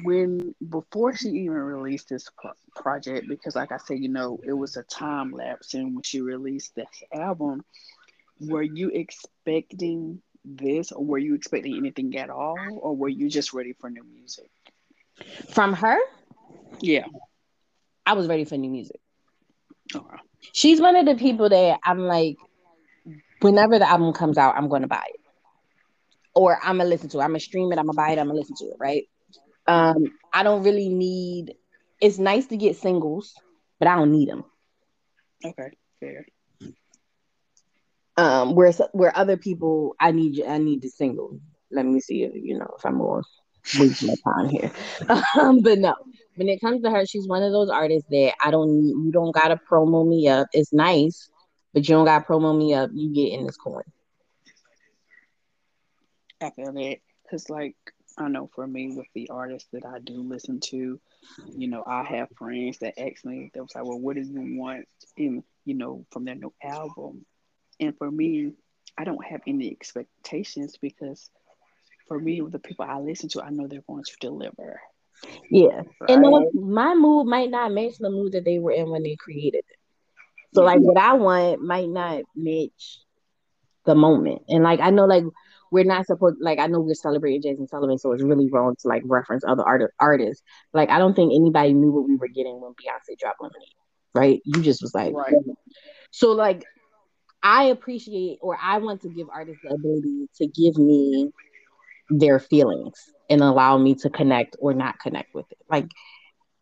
[0.02, 4.54] When before she even released this pro- project, because like I said, you know, it
[4.54, 7.62] was a time lapse, and when she released this album,
[8.40, 13.52] were you expecting this, or were you expecting anything at all, or were you just
[13.52, 14.50] ready for new music?
[15.50, 15.98] From her?
[16.80, 17.04] Yeah,
[18.06, 19.00] I was ready for new music.
[19.94, 20.16] Okay.
[20.52, 22.36] She's one of the people that I'm like,
[23.40, 25.20] whenever the album comes out, I'm going to buy it.
[26.34, 27.22] Or I'm gonna listen to it.
[27.22, 27.78] I'm gonna stream it.
[27.78, 28.18] I'm gonna buy it.
[28.18, 28.76] I'm gonna listen to it.
[28.78, 29.08] Right.
[29.66, 31.54] Um, I don't really need.
[32.00, 33.34] It's nice to get singles,
[33.80, 34.44] but I don't need them.
[35.44, 36.24] Okay, fair.
[38.20, 41.38] Um, where where other people, I need you I need the single.
[41.70, 43.22] Let me see if you know if I'm more
[43.78, 44.70] waste my time here.
[45.38, 45.94] Um, but no,
[46.36, 48.94] when it comes to her, she's one of those artists that I don't need.
[49.04, 50.48] You don't gotta promo me up.
[50.52, 51.30] It's nice,
[51.74, 53.82] but you don't got to promo me up, you get in this coin.
[56.40, 57.76] I feel that because, like,
[58.18, 61.00] I know for me with the artists that I do listen to,
[61.56, 64.58] you know, I have friends that ask me, they was like, "Well, what do you
[64.58, 67.26] want in, you know, from their new album?"
[67.80, 68.52] And for me,
[68.98, 71.30] I don't have any expectations because
[72.06, 74.80] for me, the people I listen to, I know they're going to deliver.
[75.50, 76.10] Yeah, right?
[76.10, 76.22] and
[76.54, 79.76] my mood might not match the mood that they were in when they created it.
[80.54, 82.98] So, like, what I want might not match
[83.84, 85.24] the moment, and like, I know, like
[85.70, 88.88] we're not supposed like I know we're celebrating Jazmine Sullivan, so it's really wrong to
[88.88, 90.42] like reference other art- artists.
[90.72, 93.68] Like I don't think anybody knew what we were getting when Beyonce dropped Lemonade,
[94.14, 94.40] right?
[94.44, 95.32] You just was like, right.
[96.10, 96.64] so like
[97.42, 101.32] I appreciate or I want to give artists the ability to give me
[102.10, 105.58] their feelings and allow me to connect or not connect with it.
[105.70, 105.86] Like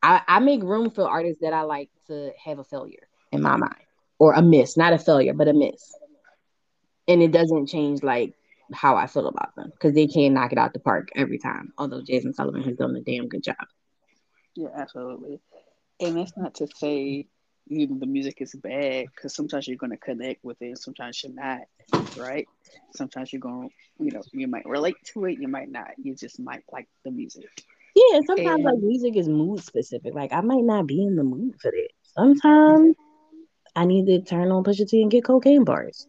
[0.03, 3.57] I, I make room for artists that I like to have a failure in my
[3.57, 3.75] mind
[4.19, 5.95] or a miss, not a failure, but a miss.
[7.07, 8.35] And it doesn't change like
[8.73, 11.73] how I feel about them because they can't knock it out the park every time.
[11.79, 13.57] Although Jazmine Sullivan has done a damn good job.
[14.55, 15.41] Yeah, absolutely.
[16.01, 17.29] And that's not to say
[17.69, 21.23] you know, the music is bad because sometimes you're going to connect with it, sometimes
[21.23, 21.61] you're not,
[22.17, 22.47] right?
[22.95, 25.91] Sometimes you're going, to, you know, you might relate to it, you might not.
[26.03, 27.49] You just might like the music.
[27.95, 30.15] Yeah, sometimes and, like music is mood specific.
[30.15, 31.89] Like I might not be in the mood for that
[32.19, 32.97] Sometimes
[33.77, 36.07] I need to turn on Pusha T and get cocaine bars.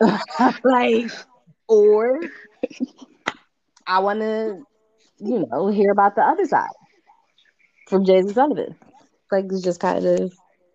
[0.64, 1.10] Like,
[1.66, 2.20] or
[3.86, 4.62] I want to,
[5.18, 6.68] you know, hear about the other side
[7.88, 8.76] from Jazmine Sullivan.
[9.30, 10.32] Like it's just kind of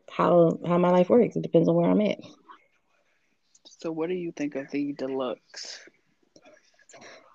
[0.09, 1.35] how how my life works.
[1.35, 2.19] It depends on where I'm at.
[3.65, 5.79] So, what do you think of the deluxe?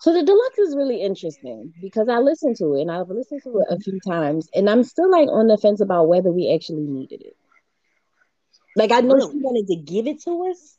[0.00, 3.58] So the deluxe is really interesting because I listened to it and I've listened to
[3.58, 6.86] it a few times, and I'm still like on the fence about whether we actually
[6.86, 7.36] needed it.
[8.76, 9.32] Like I know really?
[9.32, 10.78] she wanted to give it to us,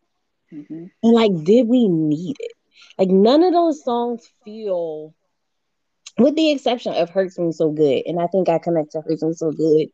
[0.53, 0.85] mm-hmm.
[1.03, 2.53] and like, did we need it?
[2.97, 5.13] Like none of those songs feel,
[6.17, 9.21] with the exception of "Hurts Me So Good," and I think I connect to "Hurts
[9.21, 9.89] Me So Good"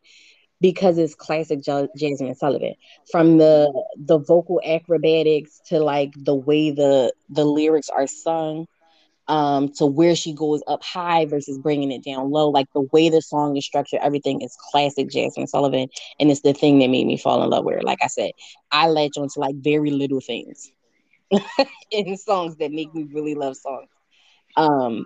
[0.62, 2.74] because it's classic J- Jazmine Sullivan.
[3.12, 8.66] From the the vocal acrobatics to like the way the the lyrics are sung
[9.28, 12.50] um, to where she goes up high versus bringing it down low.
[12.50, 15.88] Like the way the song is structured, everything is classic Jazmine Sullivan,
[16.20, 17.82] and it's the thing that made me fall in love with her.
[17.84, 18.32] Like I said,
[18.72, 20.72] I latch onto like very little things
[21.92, 23.90] in songs that make me really love songs.
[24.58, 25.06] Um,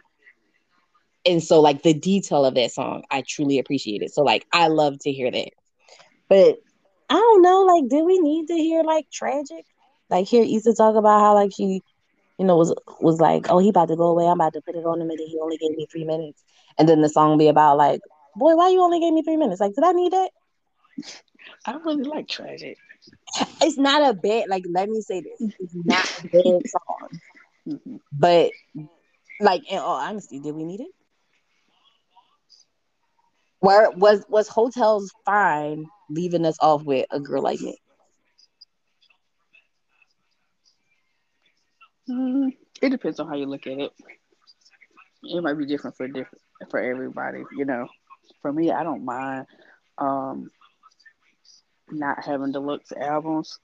[1.26, 4.14] and so like the detail of that song, I truly appreciate it.
[4.14, 5.50] So like I love to hear that,
[6.28, 6.58] but
[7.10, 9.66] I don't know, like, do we need to hear like tragic?
[10.10, 11.82] Like hear Issa talk about how like she
[12.40, 14.26] you know, was was like, oh, he about to go away.
[14.26, 16.42] I'm about to put it on him, and he only gave me three minutes.
[16.78, 18.00] And then the song be about like,
[18.36, 19.60] boy, why you only gave me three minutes?
[19.60, 20.30] Like, did I need that?
[21.66, 22.78] I don't really like tragic.
[23.62, 24.48] It's not a bad.
[24.48, 26.62] Like, let me say this: it's not a bad
[27.68, 28.52] song, but
[29.42, 30.92] like in all honesty, did we need it?
[33.60, 37.78] Where was was Tales fine leaving us off with a girl like me?
[42.10, 42.52] Mm,
[42.82, 43.92] it depends on how you look at it.
[45.24, 47.44] It might be different for different for everybody.
[47.58, 47.88] You know,
[48.42, 49.46] for me, I don't mind
[49.98, 50.50] um,
[51.92, 53.60] not having deluxe albums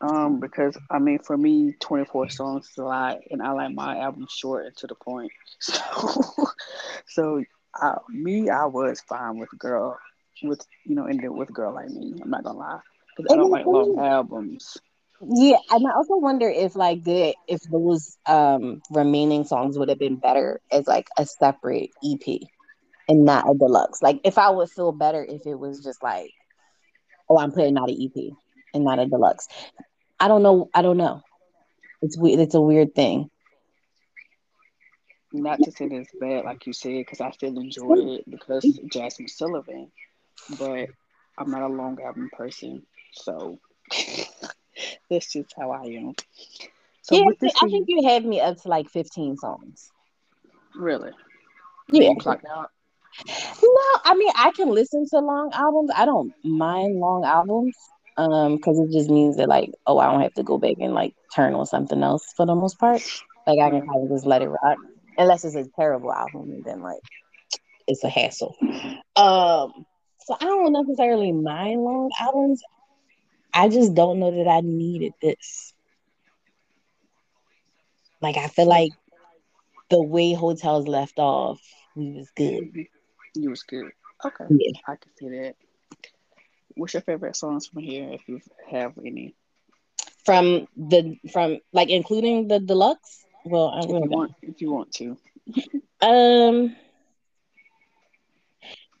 [0.00, 3.98] um, because I mean, for me, 24 songs is a lot, and I like my
[3.98, 5.32] album short and to the point.
[5.60, 5.82] So,
[7.06, 7.44] so
[7.80, 9.98] uh, me, I was fine with girl,
[10.42, 12.14] with you know, ended with girl like me.
[12.22, 12.80] I'm not gonna lie,
[13.16, 14.76] because I don't like long albums.
[15.20, 19.98] Yeah, and I also wonder if like the if those um remaining songs would have
[19.98, 22.40] been better as like a separate EP
[23.08, 24.02] and not a deluxe.
[24.02, 26.30] Like if I would feel better if it was just like,
[27.28, 28.32] oh, I'm putting out an EP
[28.74, 29.48] and not a deluxe.
[30.20, 30.68] I don't know.
[30.74, 31.22] I don't know.
[32.02, 32.40] It's weird.
[32.40, 33.30] It's a weird thing.
[35.42, 39.30] Not to say it's bad, like you said, because I still enjoy it because Jazmine
[39.30, 39.90] Sullivan,
[40.58, 40.88] but
[41.38, 42.82] I'm not a long album person,
[43.12, 43.58] so
[45.10, 46.14] That's just how I am.
[47.02, 47.24] So yeah,
[47.62, 49.90] I think you had me up to like 15 songs.
[50.74, 51.12] Really?
[51.90, 52.12] Yeah.
[52.16, 52.66] No,
[54.04, 55.90] I mean I can listen to long albums.
[55.96, 57.76] I don't mind long albums.
[58.18, 60.94] Um, because it just means that like, oh, I don't have to go back and
[60.94, 63.02] like turn on something else for the most part.
[63.46, 64.78] Like I can kind of just let it rock.
[65.18, 67.02] Unless it's a terrible album, and then like
[67.86, 68.56] it's a hassle.
[69.16, 69.86] Um,
[70.26, 72.62] so I don't necessarily mind long albums.
[73.54, 75.72] I just don't know that I needed this.
[78.20, 78.92] Like I feel like
[79.88, 81.60] the way Heaux Tales left off,
[81.94, 82.86] we was good.
[83.34, 83.90] You was good.
[84.24, 84.44] Okay.
[84.50, 84.80] Yeah.
[84.88, 85.54] I can see that.
[86.74, 88.40] What's your favorite songs from here, if you
[88.70, 89.34] have any?
[90.24, 93.24] From the from like including the deluxe.
[93.46, 95.16] Well, I If really you want, if you want to.
[96.02, 96.76] Um,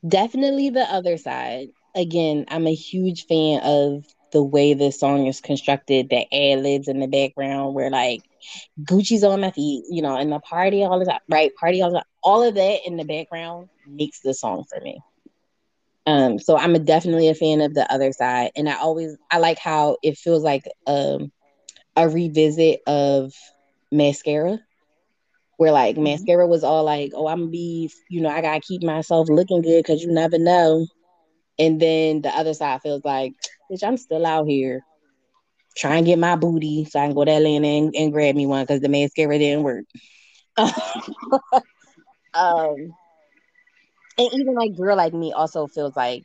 [0.06, 1.68] definitely the other side.
[1.96, 6.88] Again, I'm a huge fan of the way this song is constructed, the ad libs
[6.88, 8.22] in the background where like
[8.82, 11.50] Gucci's on my feet, you know, and the party all the time, right?
[11.58, 12.06] Party all the time.
[12.22, 15.00] All of that in the background makes the song for me.
[16.06, 19.38] Um, so I'm a, definitely a fan of the other side, and I always I
[19.38, 21.32] like how it feels like um
[21.96, 23.32] a revisit of
[23.92, 24.58] mascara,
[25.56, 28.60] where like hmm mascara was all like, oh, I'm gonna be, you know, I gotta
[28.60, 30.86] keep myself looking good because you never know,
[31.58, 33.34] and then the other side feels like,
[33.70, 34.82] bitch, I'm still out here
[35.76, 38.46] trying to get my booty so I can go to Atlanta and, and grab me
[38.46, 39.84] one because the mascara didn't work.
[42.34, 42.94] um,
[44.18, 46.24] and even like girl like me also feels like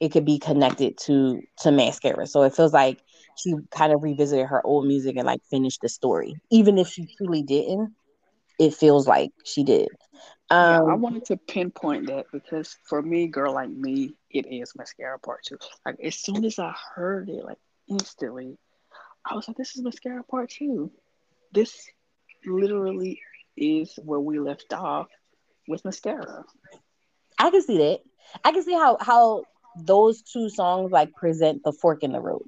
[0.00, 2.26] it could be connected to to mascara.
[2.26, 3.00] So it feels like
[3.38, 7.06] she kind of revisited her old music and like finished the story even if she
[7.16, 7.94] truly didn't
[8.58, 9.88] it feels like she did
[10.60, 14.74] Yeah, I um wanted to pinpoint that because for me, girl like me, it is
[14.76, 15.58] mascara part two.
[15.86, 17.58] Like as soon as I heard it, like
[17.88, 18.56] instantly,
[19.24, 20.90] I was like, "This is mascara part two.
[21.52, 21.88] This
[22.46, 23.20] literally
[23.56, 25.08] is where we left off
[25.68, 26.44] with mascara."
[27.38, 28.00] i can see that
[28.44, 29.44] i can see how how
[29.76, 32.46] those two songs like present the fork in the road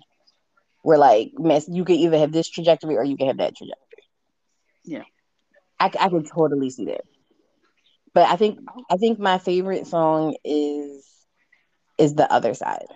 [0.82, 4.04] where like mess you could either have this trajectory or you can have that trajectory
[4.84, 5.04] Yeah.
[5.80, 7.02] i, I can totally see that
[8.14, 11.06] but i think Oh, i think my favorite song is
[11.98, 12.86] is the other side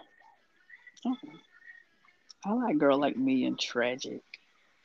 [1.07, 1.33] okay.
[2.45, 4.23] I like girl like me and tragic.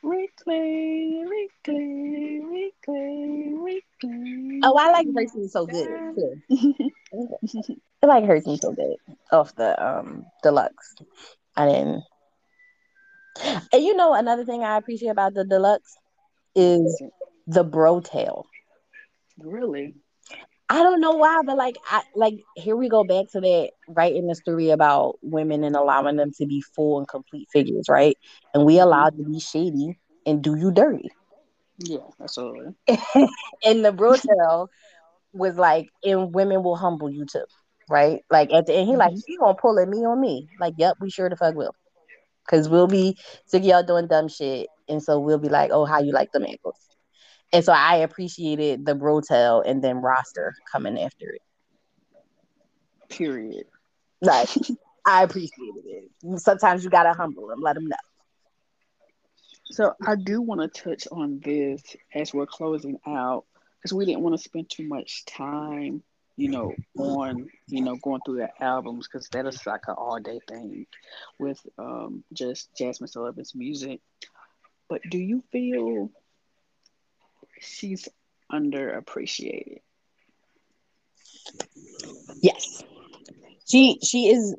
[0.02, 3.64] Reclaim, reclaim, reclaim,
[4.64, 5.08] Oh, I like.
[5.16, 6.42] Hurts Me So Good too.
[6.50, 6.92] that.
[8.04, 8.98] I like Hurts Me So Good
[9.32, 10.96] off the um deluxe.
[11.56, 12.04] I didn't.
[13.74, 15.98] And you know another thing I appreciate about the deluxe
[16.56, 17.02] is
[17.48, 18.48] the bro tail.
[19.38, 19.96] really?
[20.70, 24.24] I don't know why, but like I like here we go back to that writing
[24.24, 28.16] in the story about women and allowing them to be full and complete figures, right?
[28.54, 31.10] And we allowed to be shady and do you dirty.
[31.80, 32.76] Yeah, absolutely.
[33.64, 34.70] and the bro tail
[35.34, 37.46] was like, and women will humble you too.
[37.90, 38.22] Right?
[38.30, 40.50] Like at the end, he like, hmm she gonna pull at me on me.
[40.60, 41.76] Like, yep, we sure the fuck will.
[42.50, 44.68] Cause we'll be sick of y'all doing dumb shit.
[44.88, 46.80] And so we'll be like, oh, how you like the ankles?
[47.54, 51.42] And so I appreciated the brotel and then roster coming after it.
[53.10, 53.66] Period.
[54.22, 54.50] Like,
[55.06, 56.40] I appreciated it.
[56.40, 57.96] Sometimes you gotta humble them, let them know.
[59.72, 61.82] So I do want to touch on this
[62.14, 63.46] as we're closing out
[63.78, 66.04] because we didn't want to spend too much time,
[66.40, 70.20] you know, on you know going through the albums because that is like an all
[70.20, 70.88] day thing
[71.40, 74.02] with um just Jazmine Sullivan's music.
[74.90, 76.12] But do you feel
[77.62, 78.10] she's
[78.52, 79.82] underappreciated?
[82.42, 82.84] Yes.
[83.70, 84.56] She she is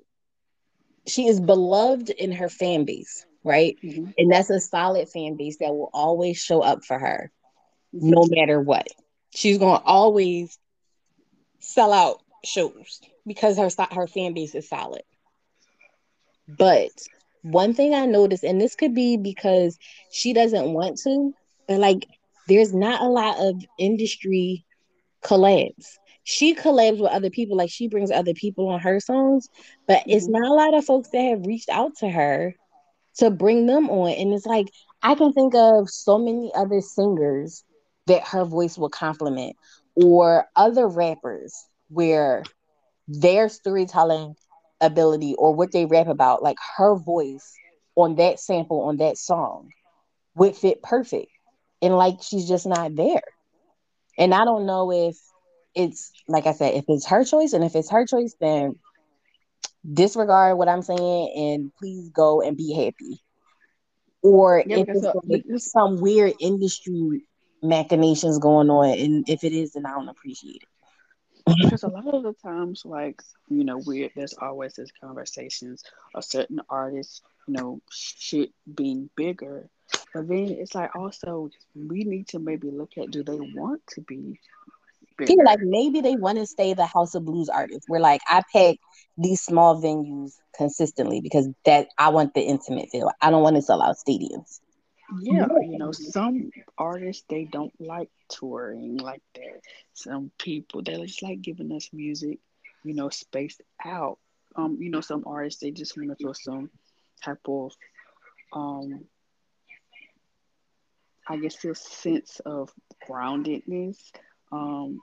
[1.06, 3.76] she is beloved in her fan base, right?
[3.82, 7.32] hmm And that's a solid fan base that will always show up for her
[7.92, 8.88] no matter what.
[9.34, 10.58] She's gonna always
[11.60, 15.02] sell out shows because her her fan base is solid.
[16.48, 16.90] But
[17.42, 19.78] one thing I noticed, and this could be because
[20.10, 21.34] she doesn't want to,
[21.68, 22.06] but like
[22.48, 24.64] there's not a lot of industry
[25.24, 25.98] collabs.
[26.24, 29.48] She collabs with other people, like she brings other people on her songs,
[29.86, 32.54] but it's hmm not a lot of folks that have reached out to her
[33.16, 34.10] to bring them on.
[34.12, 34.68] And it's like
[35.02, 37.64] I can think of so many other singers
[38.06, 39.56] that her voice will complement,
[39.96, 41.54] or other rappers
[41.88, 42.44] where
[43.08, 44.34] their storytelling
[44.80, 47.54] ability or what they rap about, like her voice
[47.96, 49.68] on that sample on that song
[50.34, 51.30] would fit perfect.
[51.82, 53.22] And like she's just not there.
[54.18, 55.16] And I don't know if
[55.74, 58.74] it's like I said, if it's her choice, and if it's her choice, then
[59.90, 63.22] disregard what I'm saying and please go and be happy.
[64.22, 67.22] Or Yeah, if it's like some weird industry
[67.62, 70.68] machinations going on, and if it is, then I don't appreciate it.
[71.62, 75.84] because a lot of the times, like you know, we there's always this conversations
[76.14, 79.68] of certain artists, you know, shit being bigger,
[80.14, 84.00] but then it's like also we need to maybe look at do they want to
[84.02, 84.38] be
[85.26, 87.86] People like maybe they want to stay the House of Blues artist.
[87.88, 88.76] We're like I pack
[89.18, 93.10] these small venues consistently because that I want the intimate feel.
[93.20, 94.60] I don't want to sell out stadiums.
[95.18, 99.60] Yeah, you know, some artists they don't like touring like that.
[99.92, 102.38] Some people they just like giving us music,
[102.84, 104.18] you know, spaced out
[104.56, 106.70] um, you know, some artists they just want to feel some
[107.22, 107.72] type of
[108.52, 109.04] um
[111.28, 112.72] I guess this sense of
[113.08, 113.98] groundedness.
[114.50, 115.00] Um,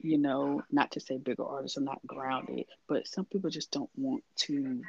[0.00, 3.90] you know, not to say bigger artists are not grounded, but some people just don't
[3.96, 4.80] want to.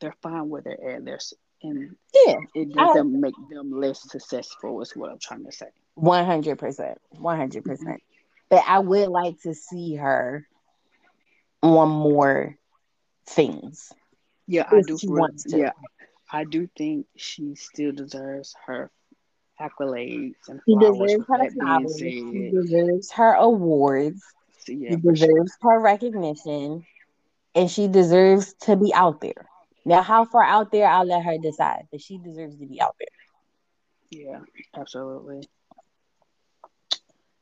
[0.00, 1.04] They're fine where they're at.
[1.04, 1.18] They're
[1.66, 1.96] and
[2.26, 4.80] Yeah, it I doesn't make them less successful.
[4.82, 5.66] Is what I'm trying to say.
[5.94, 7.88] one hundred percent, one hundred percent.
[8.00, 8.48] Mm-hmm.
[8.48, 10.46] But I would like to see her
[11.62, 12.56] on more
[13.26, 13.92] things
[14.46, 14.96] Yeah, I do.
[14.98, 15.58] she wants to.
[15.58, 15.72] yeah,
[16.30, 18.90] I do think she still deserves her
[19.60, 21.98] accolades and She deserves her flowers.
[21.98, 24.22] She deserves her awards.
[24.58, 25.12] so She yeah, sure.
[25.12, 26.84] deserves her recognition,
[27.54, 29.46] and she deserves to be out there.
[29.86, 32.96] Now, how far out there, I'll let her decide, but she deserves to be out
[32.98, 33.06] there.
[34.10, 34.40] Yeah,
[34.76, 35.48] absolutely.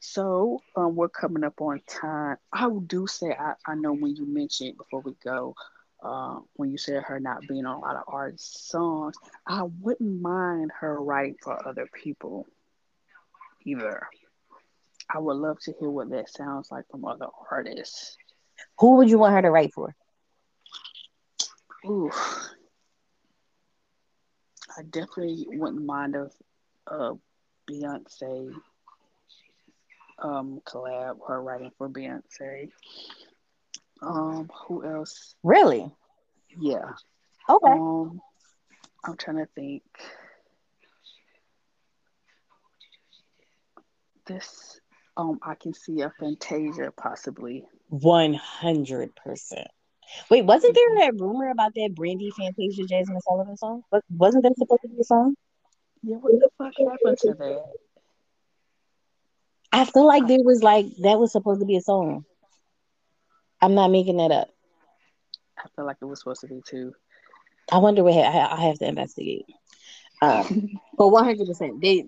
[0.00, 2.36] So, um, we're coming up on time.
[2.52, 5.54] I do say I, I know when you mentioned before we go,
[6.02, 9.16] uh, when you said her not being on a lot of artist songs,
[9.46, 12.46] I wouldn't mind her writing for other people
[13.64, 14.06] either.
[15.08, 18.18] I would love to hear what that sounds like from other artists.
[18.80, 19.96] Who would you want her to write for?
[21.86, 22.10] Ooh,
[24.76, 26.30] I definitely wouldn't mind a,
[26.86, 27.14] a
[27.70, 28.52] Beyonce
[30.18, 32.70] um collab, her writing for Beyonce.
[34.02, 35.34] Um, who else?
[35.42, 35.90] Really?
[36.58, 36.92] Yeah.
[37.48, 37.72] Okay.
[37.72, 38.20] Um,
[39.04, 39.82] I'm trying to think.
[44.26, 44.80] This,
[45.18, 47.66] um, I can see a Fantasia possibly.
[47.92, 49.66] 100%.
[50.30, 53.82] Wait, wasn't there hmm that rumor about that Brandy Fantasia Jazmine Sullivan song?
[53.92, 55.34] Wa- Wasn't that supposed to be a song?
[56.02, 57.62] Yeah, what the fuck happened to that?
[59.72, 62.24] I feel like there was like that was supposed to be a song.
[63.60, 64.48] I'm not making that up.
[65.58, 66.94] I feel like it was supposed to be too.
[67.72, 69.46] I wonder what ha- I I have to investigate.
[70.22, 72.06] Um, but 100 percent they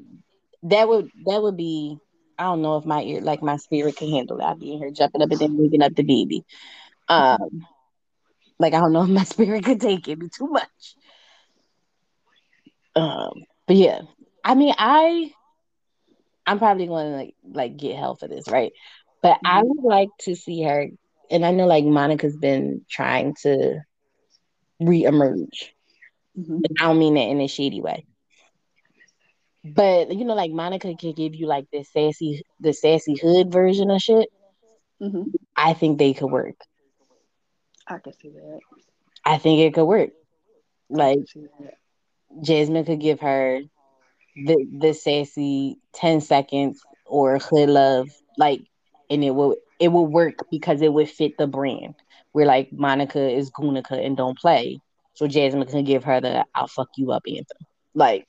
[0.65, 1.99] that would that would be
[2.39, 4.47] I don't know if my ear like my spirit can handle that.
[4.49, 6.45] I'd be in here jumping up and then moving up the baby.
[7.09, 7.67] Um,
[8.59, 10.19] like I don't know if my spirit could take it.
[10.19, 10.97] Be too much.
[12.95, 13.31] Um,
[13.67, 14.03] but yeah,
[14.45, 15.33] I mean I
[16.47, 18.73] I'm probably going to like like get hell for this, right?
[19.23, 20.89] But I hmm would like to see her,
[21.31, 23.81] and I know like Monica's been trying to
[24.81, 25.71] reemerge.
[26.37, 28.05] hmm And I don't mean that in a shady way.
[29.65, 33.91] But you know, like Monica could give you like this sassy, the sassy hood version
[33.91, 34.29] of shit.
[35.01, 36.57] hmm I think they could work.
[37.89, 38.61] I can see that.
[39.25, 40.11] I think it could work.
[40.89, 41.75] Like can see that.
[42.43, 43.61] Jazmine could give her
[44.37, 48.63] the the sassy ten seconds or hood love, like,
[49.09, 51.95] and it will it will work because it would fit the brand.
[52.33, 54.81] Where like Monica is Gunica and don't play,
[55.15, 58.27] so Jazmine can give her the "I'll fuck you up" anthem, like,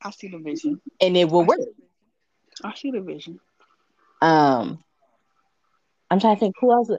[0.00, 0.80] I see the vision.
[1.00, 1.58] and it will I work.
[1.58, 1.84] see.
[2.62, 3.40] I see the vision.
[4.20, 4.84] Um,
[6.10, 6.90] I'm trying to think who else.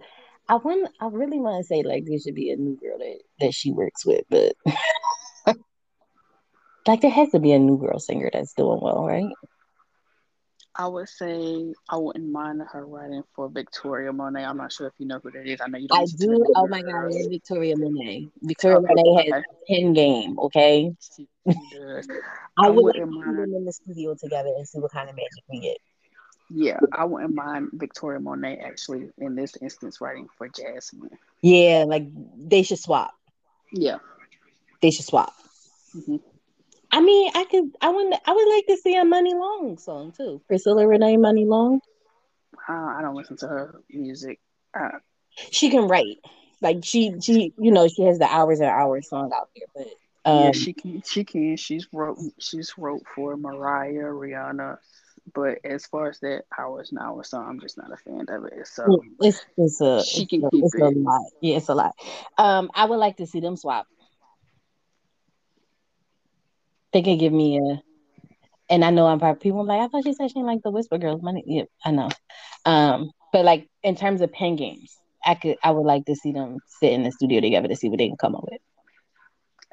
[0.50, 0.90] I want.
[1.00, 3.72] I really want to say like there should be a new girl that that she
[3.72, 4.54] works with, but
[6.88, 9.26] like there has to be a new girl singer that's doing well, right?
[10.76, 14.44] I would say I wouldn't mind her writing for Victoria Monet.
[14.44, 15.62] I'm not sure if you know who that is.
[15.62, 16.54] I know you don't I listen to the do.
[16.56, 17.16] Oh my God, I girls.
[17.16, 18.28] love Victoria Monet.
[18.42, 19.40] Victoria Okay, Monet has okay.
[19.40, 20.40] a pin game.
[20.40, 20.92] Okay.
[21.48, 21.54] I
[22.58, 23.38] I wouldn't see mind.
[23.38, 25.78] them in the studio together and see what kind of magic we get.
[26.50, 31.18] Yeah, I wouldn't mind Victoria Monet actually in this instance writing for Jazmine.
[31.42, 33.14] Yeah, like they should swap.
[33.72, 33.98] Yeah.
[34.82, 35.34] They should swap.
[35.94, 36.18] hmm
[36.92, 37.72] I mean, I could.
[37.82, 38.14] I would.
[38.26, 40.42] I would like to see a Muni Long song too.
[40.48, 41.80] Priscilla Renea Muni Long.
[42.68, 44.40] I, I don't listen to her music.
[44.80, 45.00] Uh,
[45.52, 46.18] She can write.
[46.62, 49.66] Like she, she, you know, she has the hours and hours song out there.
[49.76, 49.88] But
[50.26, 51.02] yeah, um, she can.
[51.02, 51.58] She can.
[51.58, 52.20] She's wrote.
[52.38, 54.78] She's wrote for Mariah, Rihanna.
[55.34, 58.46] But as far as that hours and hours song, I'm just not a fan of
[58.46, 58.68] it.
[58.68, 60.98] So it's it's a she it's can a, keep it's a it.
[60.98, 61.26] lot.
[61.42, 61.94] Yeah, it's a lot.
[62.38, 63.88] Um, I would like to see them swap.
[66.92, 67.82] They could give me a.
[68.70, 70.72] And I know I'm probably people like I thought she said she didn't like the
[70.72, 71.22] Whisper Girls.
[71.22, 72.10] Money, yeah, I know.
[72.66, 76.32] Um, but like in terms of pen games, I could I would like to see
[76.32, 78.62] them sit in the studio together to see what they can come up with.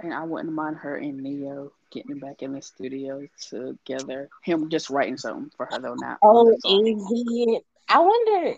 [0.02, 4.28] And I wouldn't mind her and Ne-Yo getting back in the studio together.
[4.42, 6.56] Him just writing something for her though, on Oh.
[6.64, 7.60] Egghead.
[7.88, 8.48] I wonder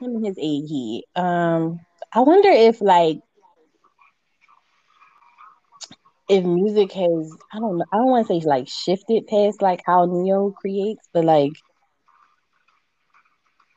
[0.00, 1.02] him and his Egghead.
[1.16, 1.80] Um,
[2.12, 3.20] I wonder if like
[6.28, 9.82] if music has I don't know I don't want to say like shifted past like
[9.84, 11.52] how Ne-Yo creates, but like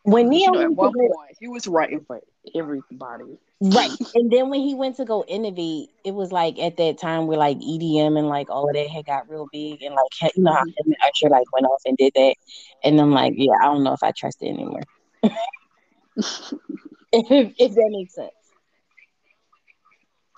[0.04, 2.22] when Ne-Yo you know, at one point, he was writing for
[2.54, 3.40] everybody.
[3.62, 7.28] Right, and then when he went to go innovate, it was like at that time
[7.28, 10.44] where like EDM and like all of that had got real big, and like you
[10.44, 10.94] know how Mhm.
[11.08, 12.36] Usher like went off and did that,
[12.84, 14.84] and I'm like, yeah, I don't know if I trust it anymore.
[17.12, 18.32] if, if that makes sense.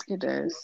[0.08, 0.56] It does.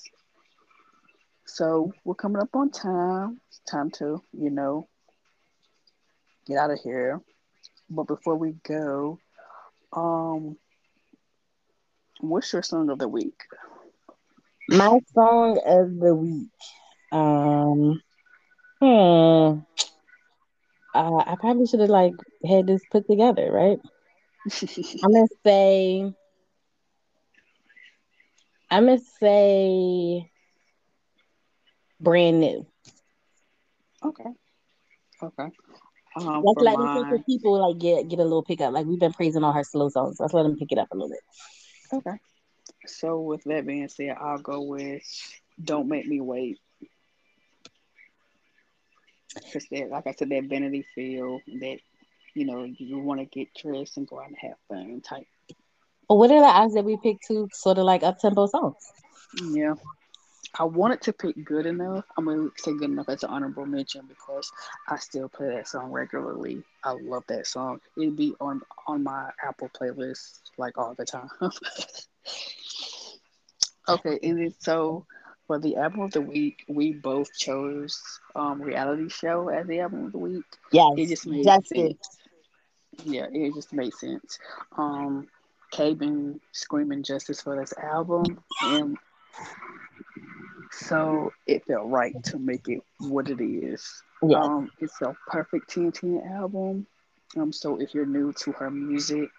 [1.45, 3.41] So we're coming up on time.
[3.49, 4.87] It's time to, you know,
[6.47, 7.21] get out of here.
[7.89, 9.19] But before we go,
[9.93, 10.57] um,
[12.21, 13.43] what's your song of the week?
[14.69, 16.49] My song of the week.
[17.11, 18.01] Um,
[18.79, 19.59] hmm.
[20.93, 22.13] Uh, I probably should have like
[22.47, 23.79] had this put together, right?
[25.03, 26.13] I'm gonna say.
[28.69, 30.29] I'm gonna say.
[31.99, 32.65] Brand new.
[34.03, 34.29] okay.
[35.23, 35.49] Okay.
[36.15, 38.73] Um, Let's let in case the mine, people like get get a little pickup.
[38.73, 40.17] Like we've been praising all her slow songs.
[40.19, 41.19] Let's let them pick it up a little bit.
[41.93, 42.17] Okay.
[42.85, 45.03] So with that being said, I'll go with
[45.63, 46.59] "Don't Make Me Wait."
[49.33, 51.77] Because that, like I said, that vanity feel that
[52.33, 55.27] you know you want to get dressed and go out and have fun type.
[56.07, 58.75] But what are the odds that we pick two sort of like up tempo songs?
[59.51, 59.75] Yeah.
[60.57, 62.05] I wanted to pick good enough.
[62.17, 64.51] I'm gonna say good enough as an honorable mention because
[64.87, 66.63] I still play that song regularly.
[66.83, 67.79] I love that song.
[67.97, 71.29] It'd be on on my Apple playlist like all the time.
[73.89, 75.05] okay, and then so
[75.47, 78.01] for the album of the week, we both chose
[78.35, 80.45] um reality show as the album of the week.
[80.71, 82.19] Yes, It just made sense.
[83.05, 84.39] Yeah, it just made sense.
[84.77, 85.27] Um,
[85.71, 88.97] Kay been screaming justice for this album, and
[90.71, 94.03] so it felt right to make it what it is.
[94.23, 94.43] Yes.
[94.43, 96.87] Um, it's a perfect 10 10 album.
[97.37, 99.29] Um, so if you're new to her music,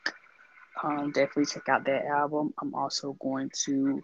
[0.83, 2.55] um, definitely check out that album.
[2.61, 4.03] I'm also going to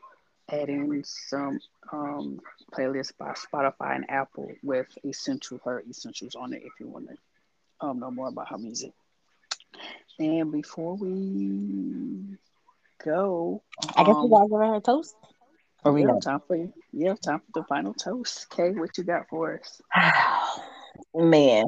[0.51, 1.61] add in some
[1.93, 2.41] um,
[2.73, 7.87] playlists by Spotify and Apple with essential her essentials on it if you want to
[7.87, 8.93] um, know more about her music.
[10.19, 12.37] And before we
[13.05, 13.63] go,
[13.97, 15.15] I guess we um, guys are a toast.
[15.89, 16.23] Or we yeah, not?
[16.23, 16.71] time for you.
[16.93, 18.51] Yeah, time for the final toast.
[18.51, 19.81] Kay, what you got for us?
[21.15, 21.65] Man.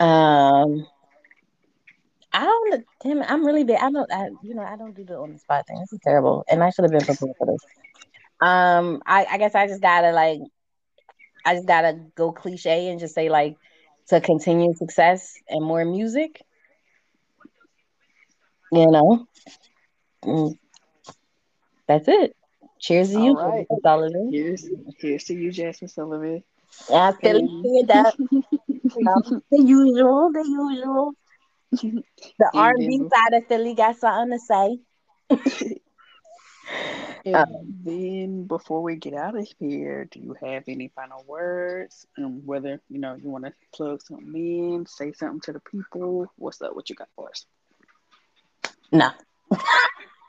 [0.00, 0.86] Um
[2.32, 3.78] I don't damn I'm really bad.
[3.80, 5.78] I don't I you know, I don't do the on the spot thing.
[5.78, 6.44] This is terrible.
[6.50, 7.60] And I should have been prepared for this.
[8.40, 10.40] Um I, I guess I just gotta like
[11.44, 13.56] I just gotta go cliche and just say like
[14.08, 16.42] to continue success and more music.
[18.72, 19.26] You know.
[20.24, 20.58] Mm,
[21.86, 22.34] That's it.
[22.80, 23.66] Cheers to All you, right.
[23.82, 24.30] Sullivan.
[24.32, 24.68] Here's
[24.98, 26.42] here's to you, Jazmine Sullivan.
[26.92, 27.48] I feel And.
[27.64, 27.84] You
[29.50, 31.12] the usual, the usual.
[31.72, 34.78] The R and B side of Philly got something to say.
[37.26, 37.44] and Uh,
[37.84, 42.06] then before we get out of here, do you have any final words?
[42.18, 46.32] Um, whether you know you want to plug something in, say something to the people.
[46.36, 46.74] What's up?
[46.74, 47.44] What you got for us?
[48.90, 49.10] no.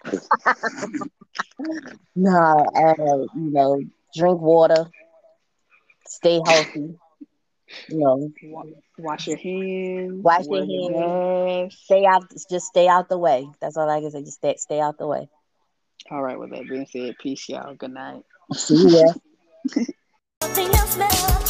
[2.15, 3.81] no, uh, you know,
[4.15, 4.85] drink water,
[6.07, 6.95] stay healthy.
[7.87, 8.31] You know,
[8.97, 10.23] Wash your hands.
[10.23, 11.77] Wash your your mask.
[11.83, 12.23] stay out.
[12.49, 13.47] Just stay out the way.
[13.61, 14.21] That's all I can say.
[14.21, 15.29] Just stay, stay out the way.
[16.09, 16.37] All right.
[16.37, 17.73] With that being said, peace, y'all.
[17.75, 18.23] Good night.
[18.53, 19.13] See ya.
[20.41, 21.40] Nothing else matters.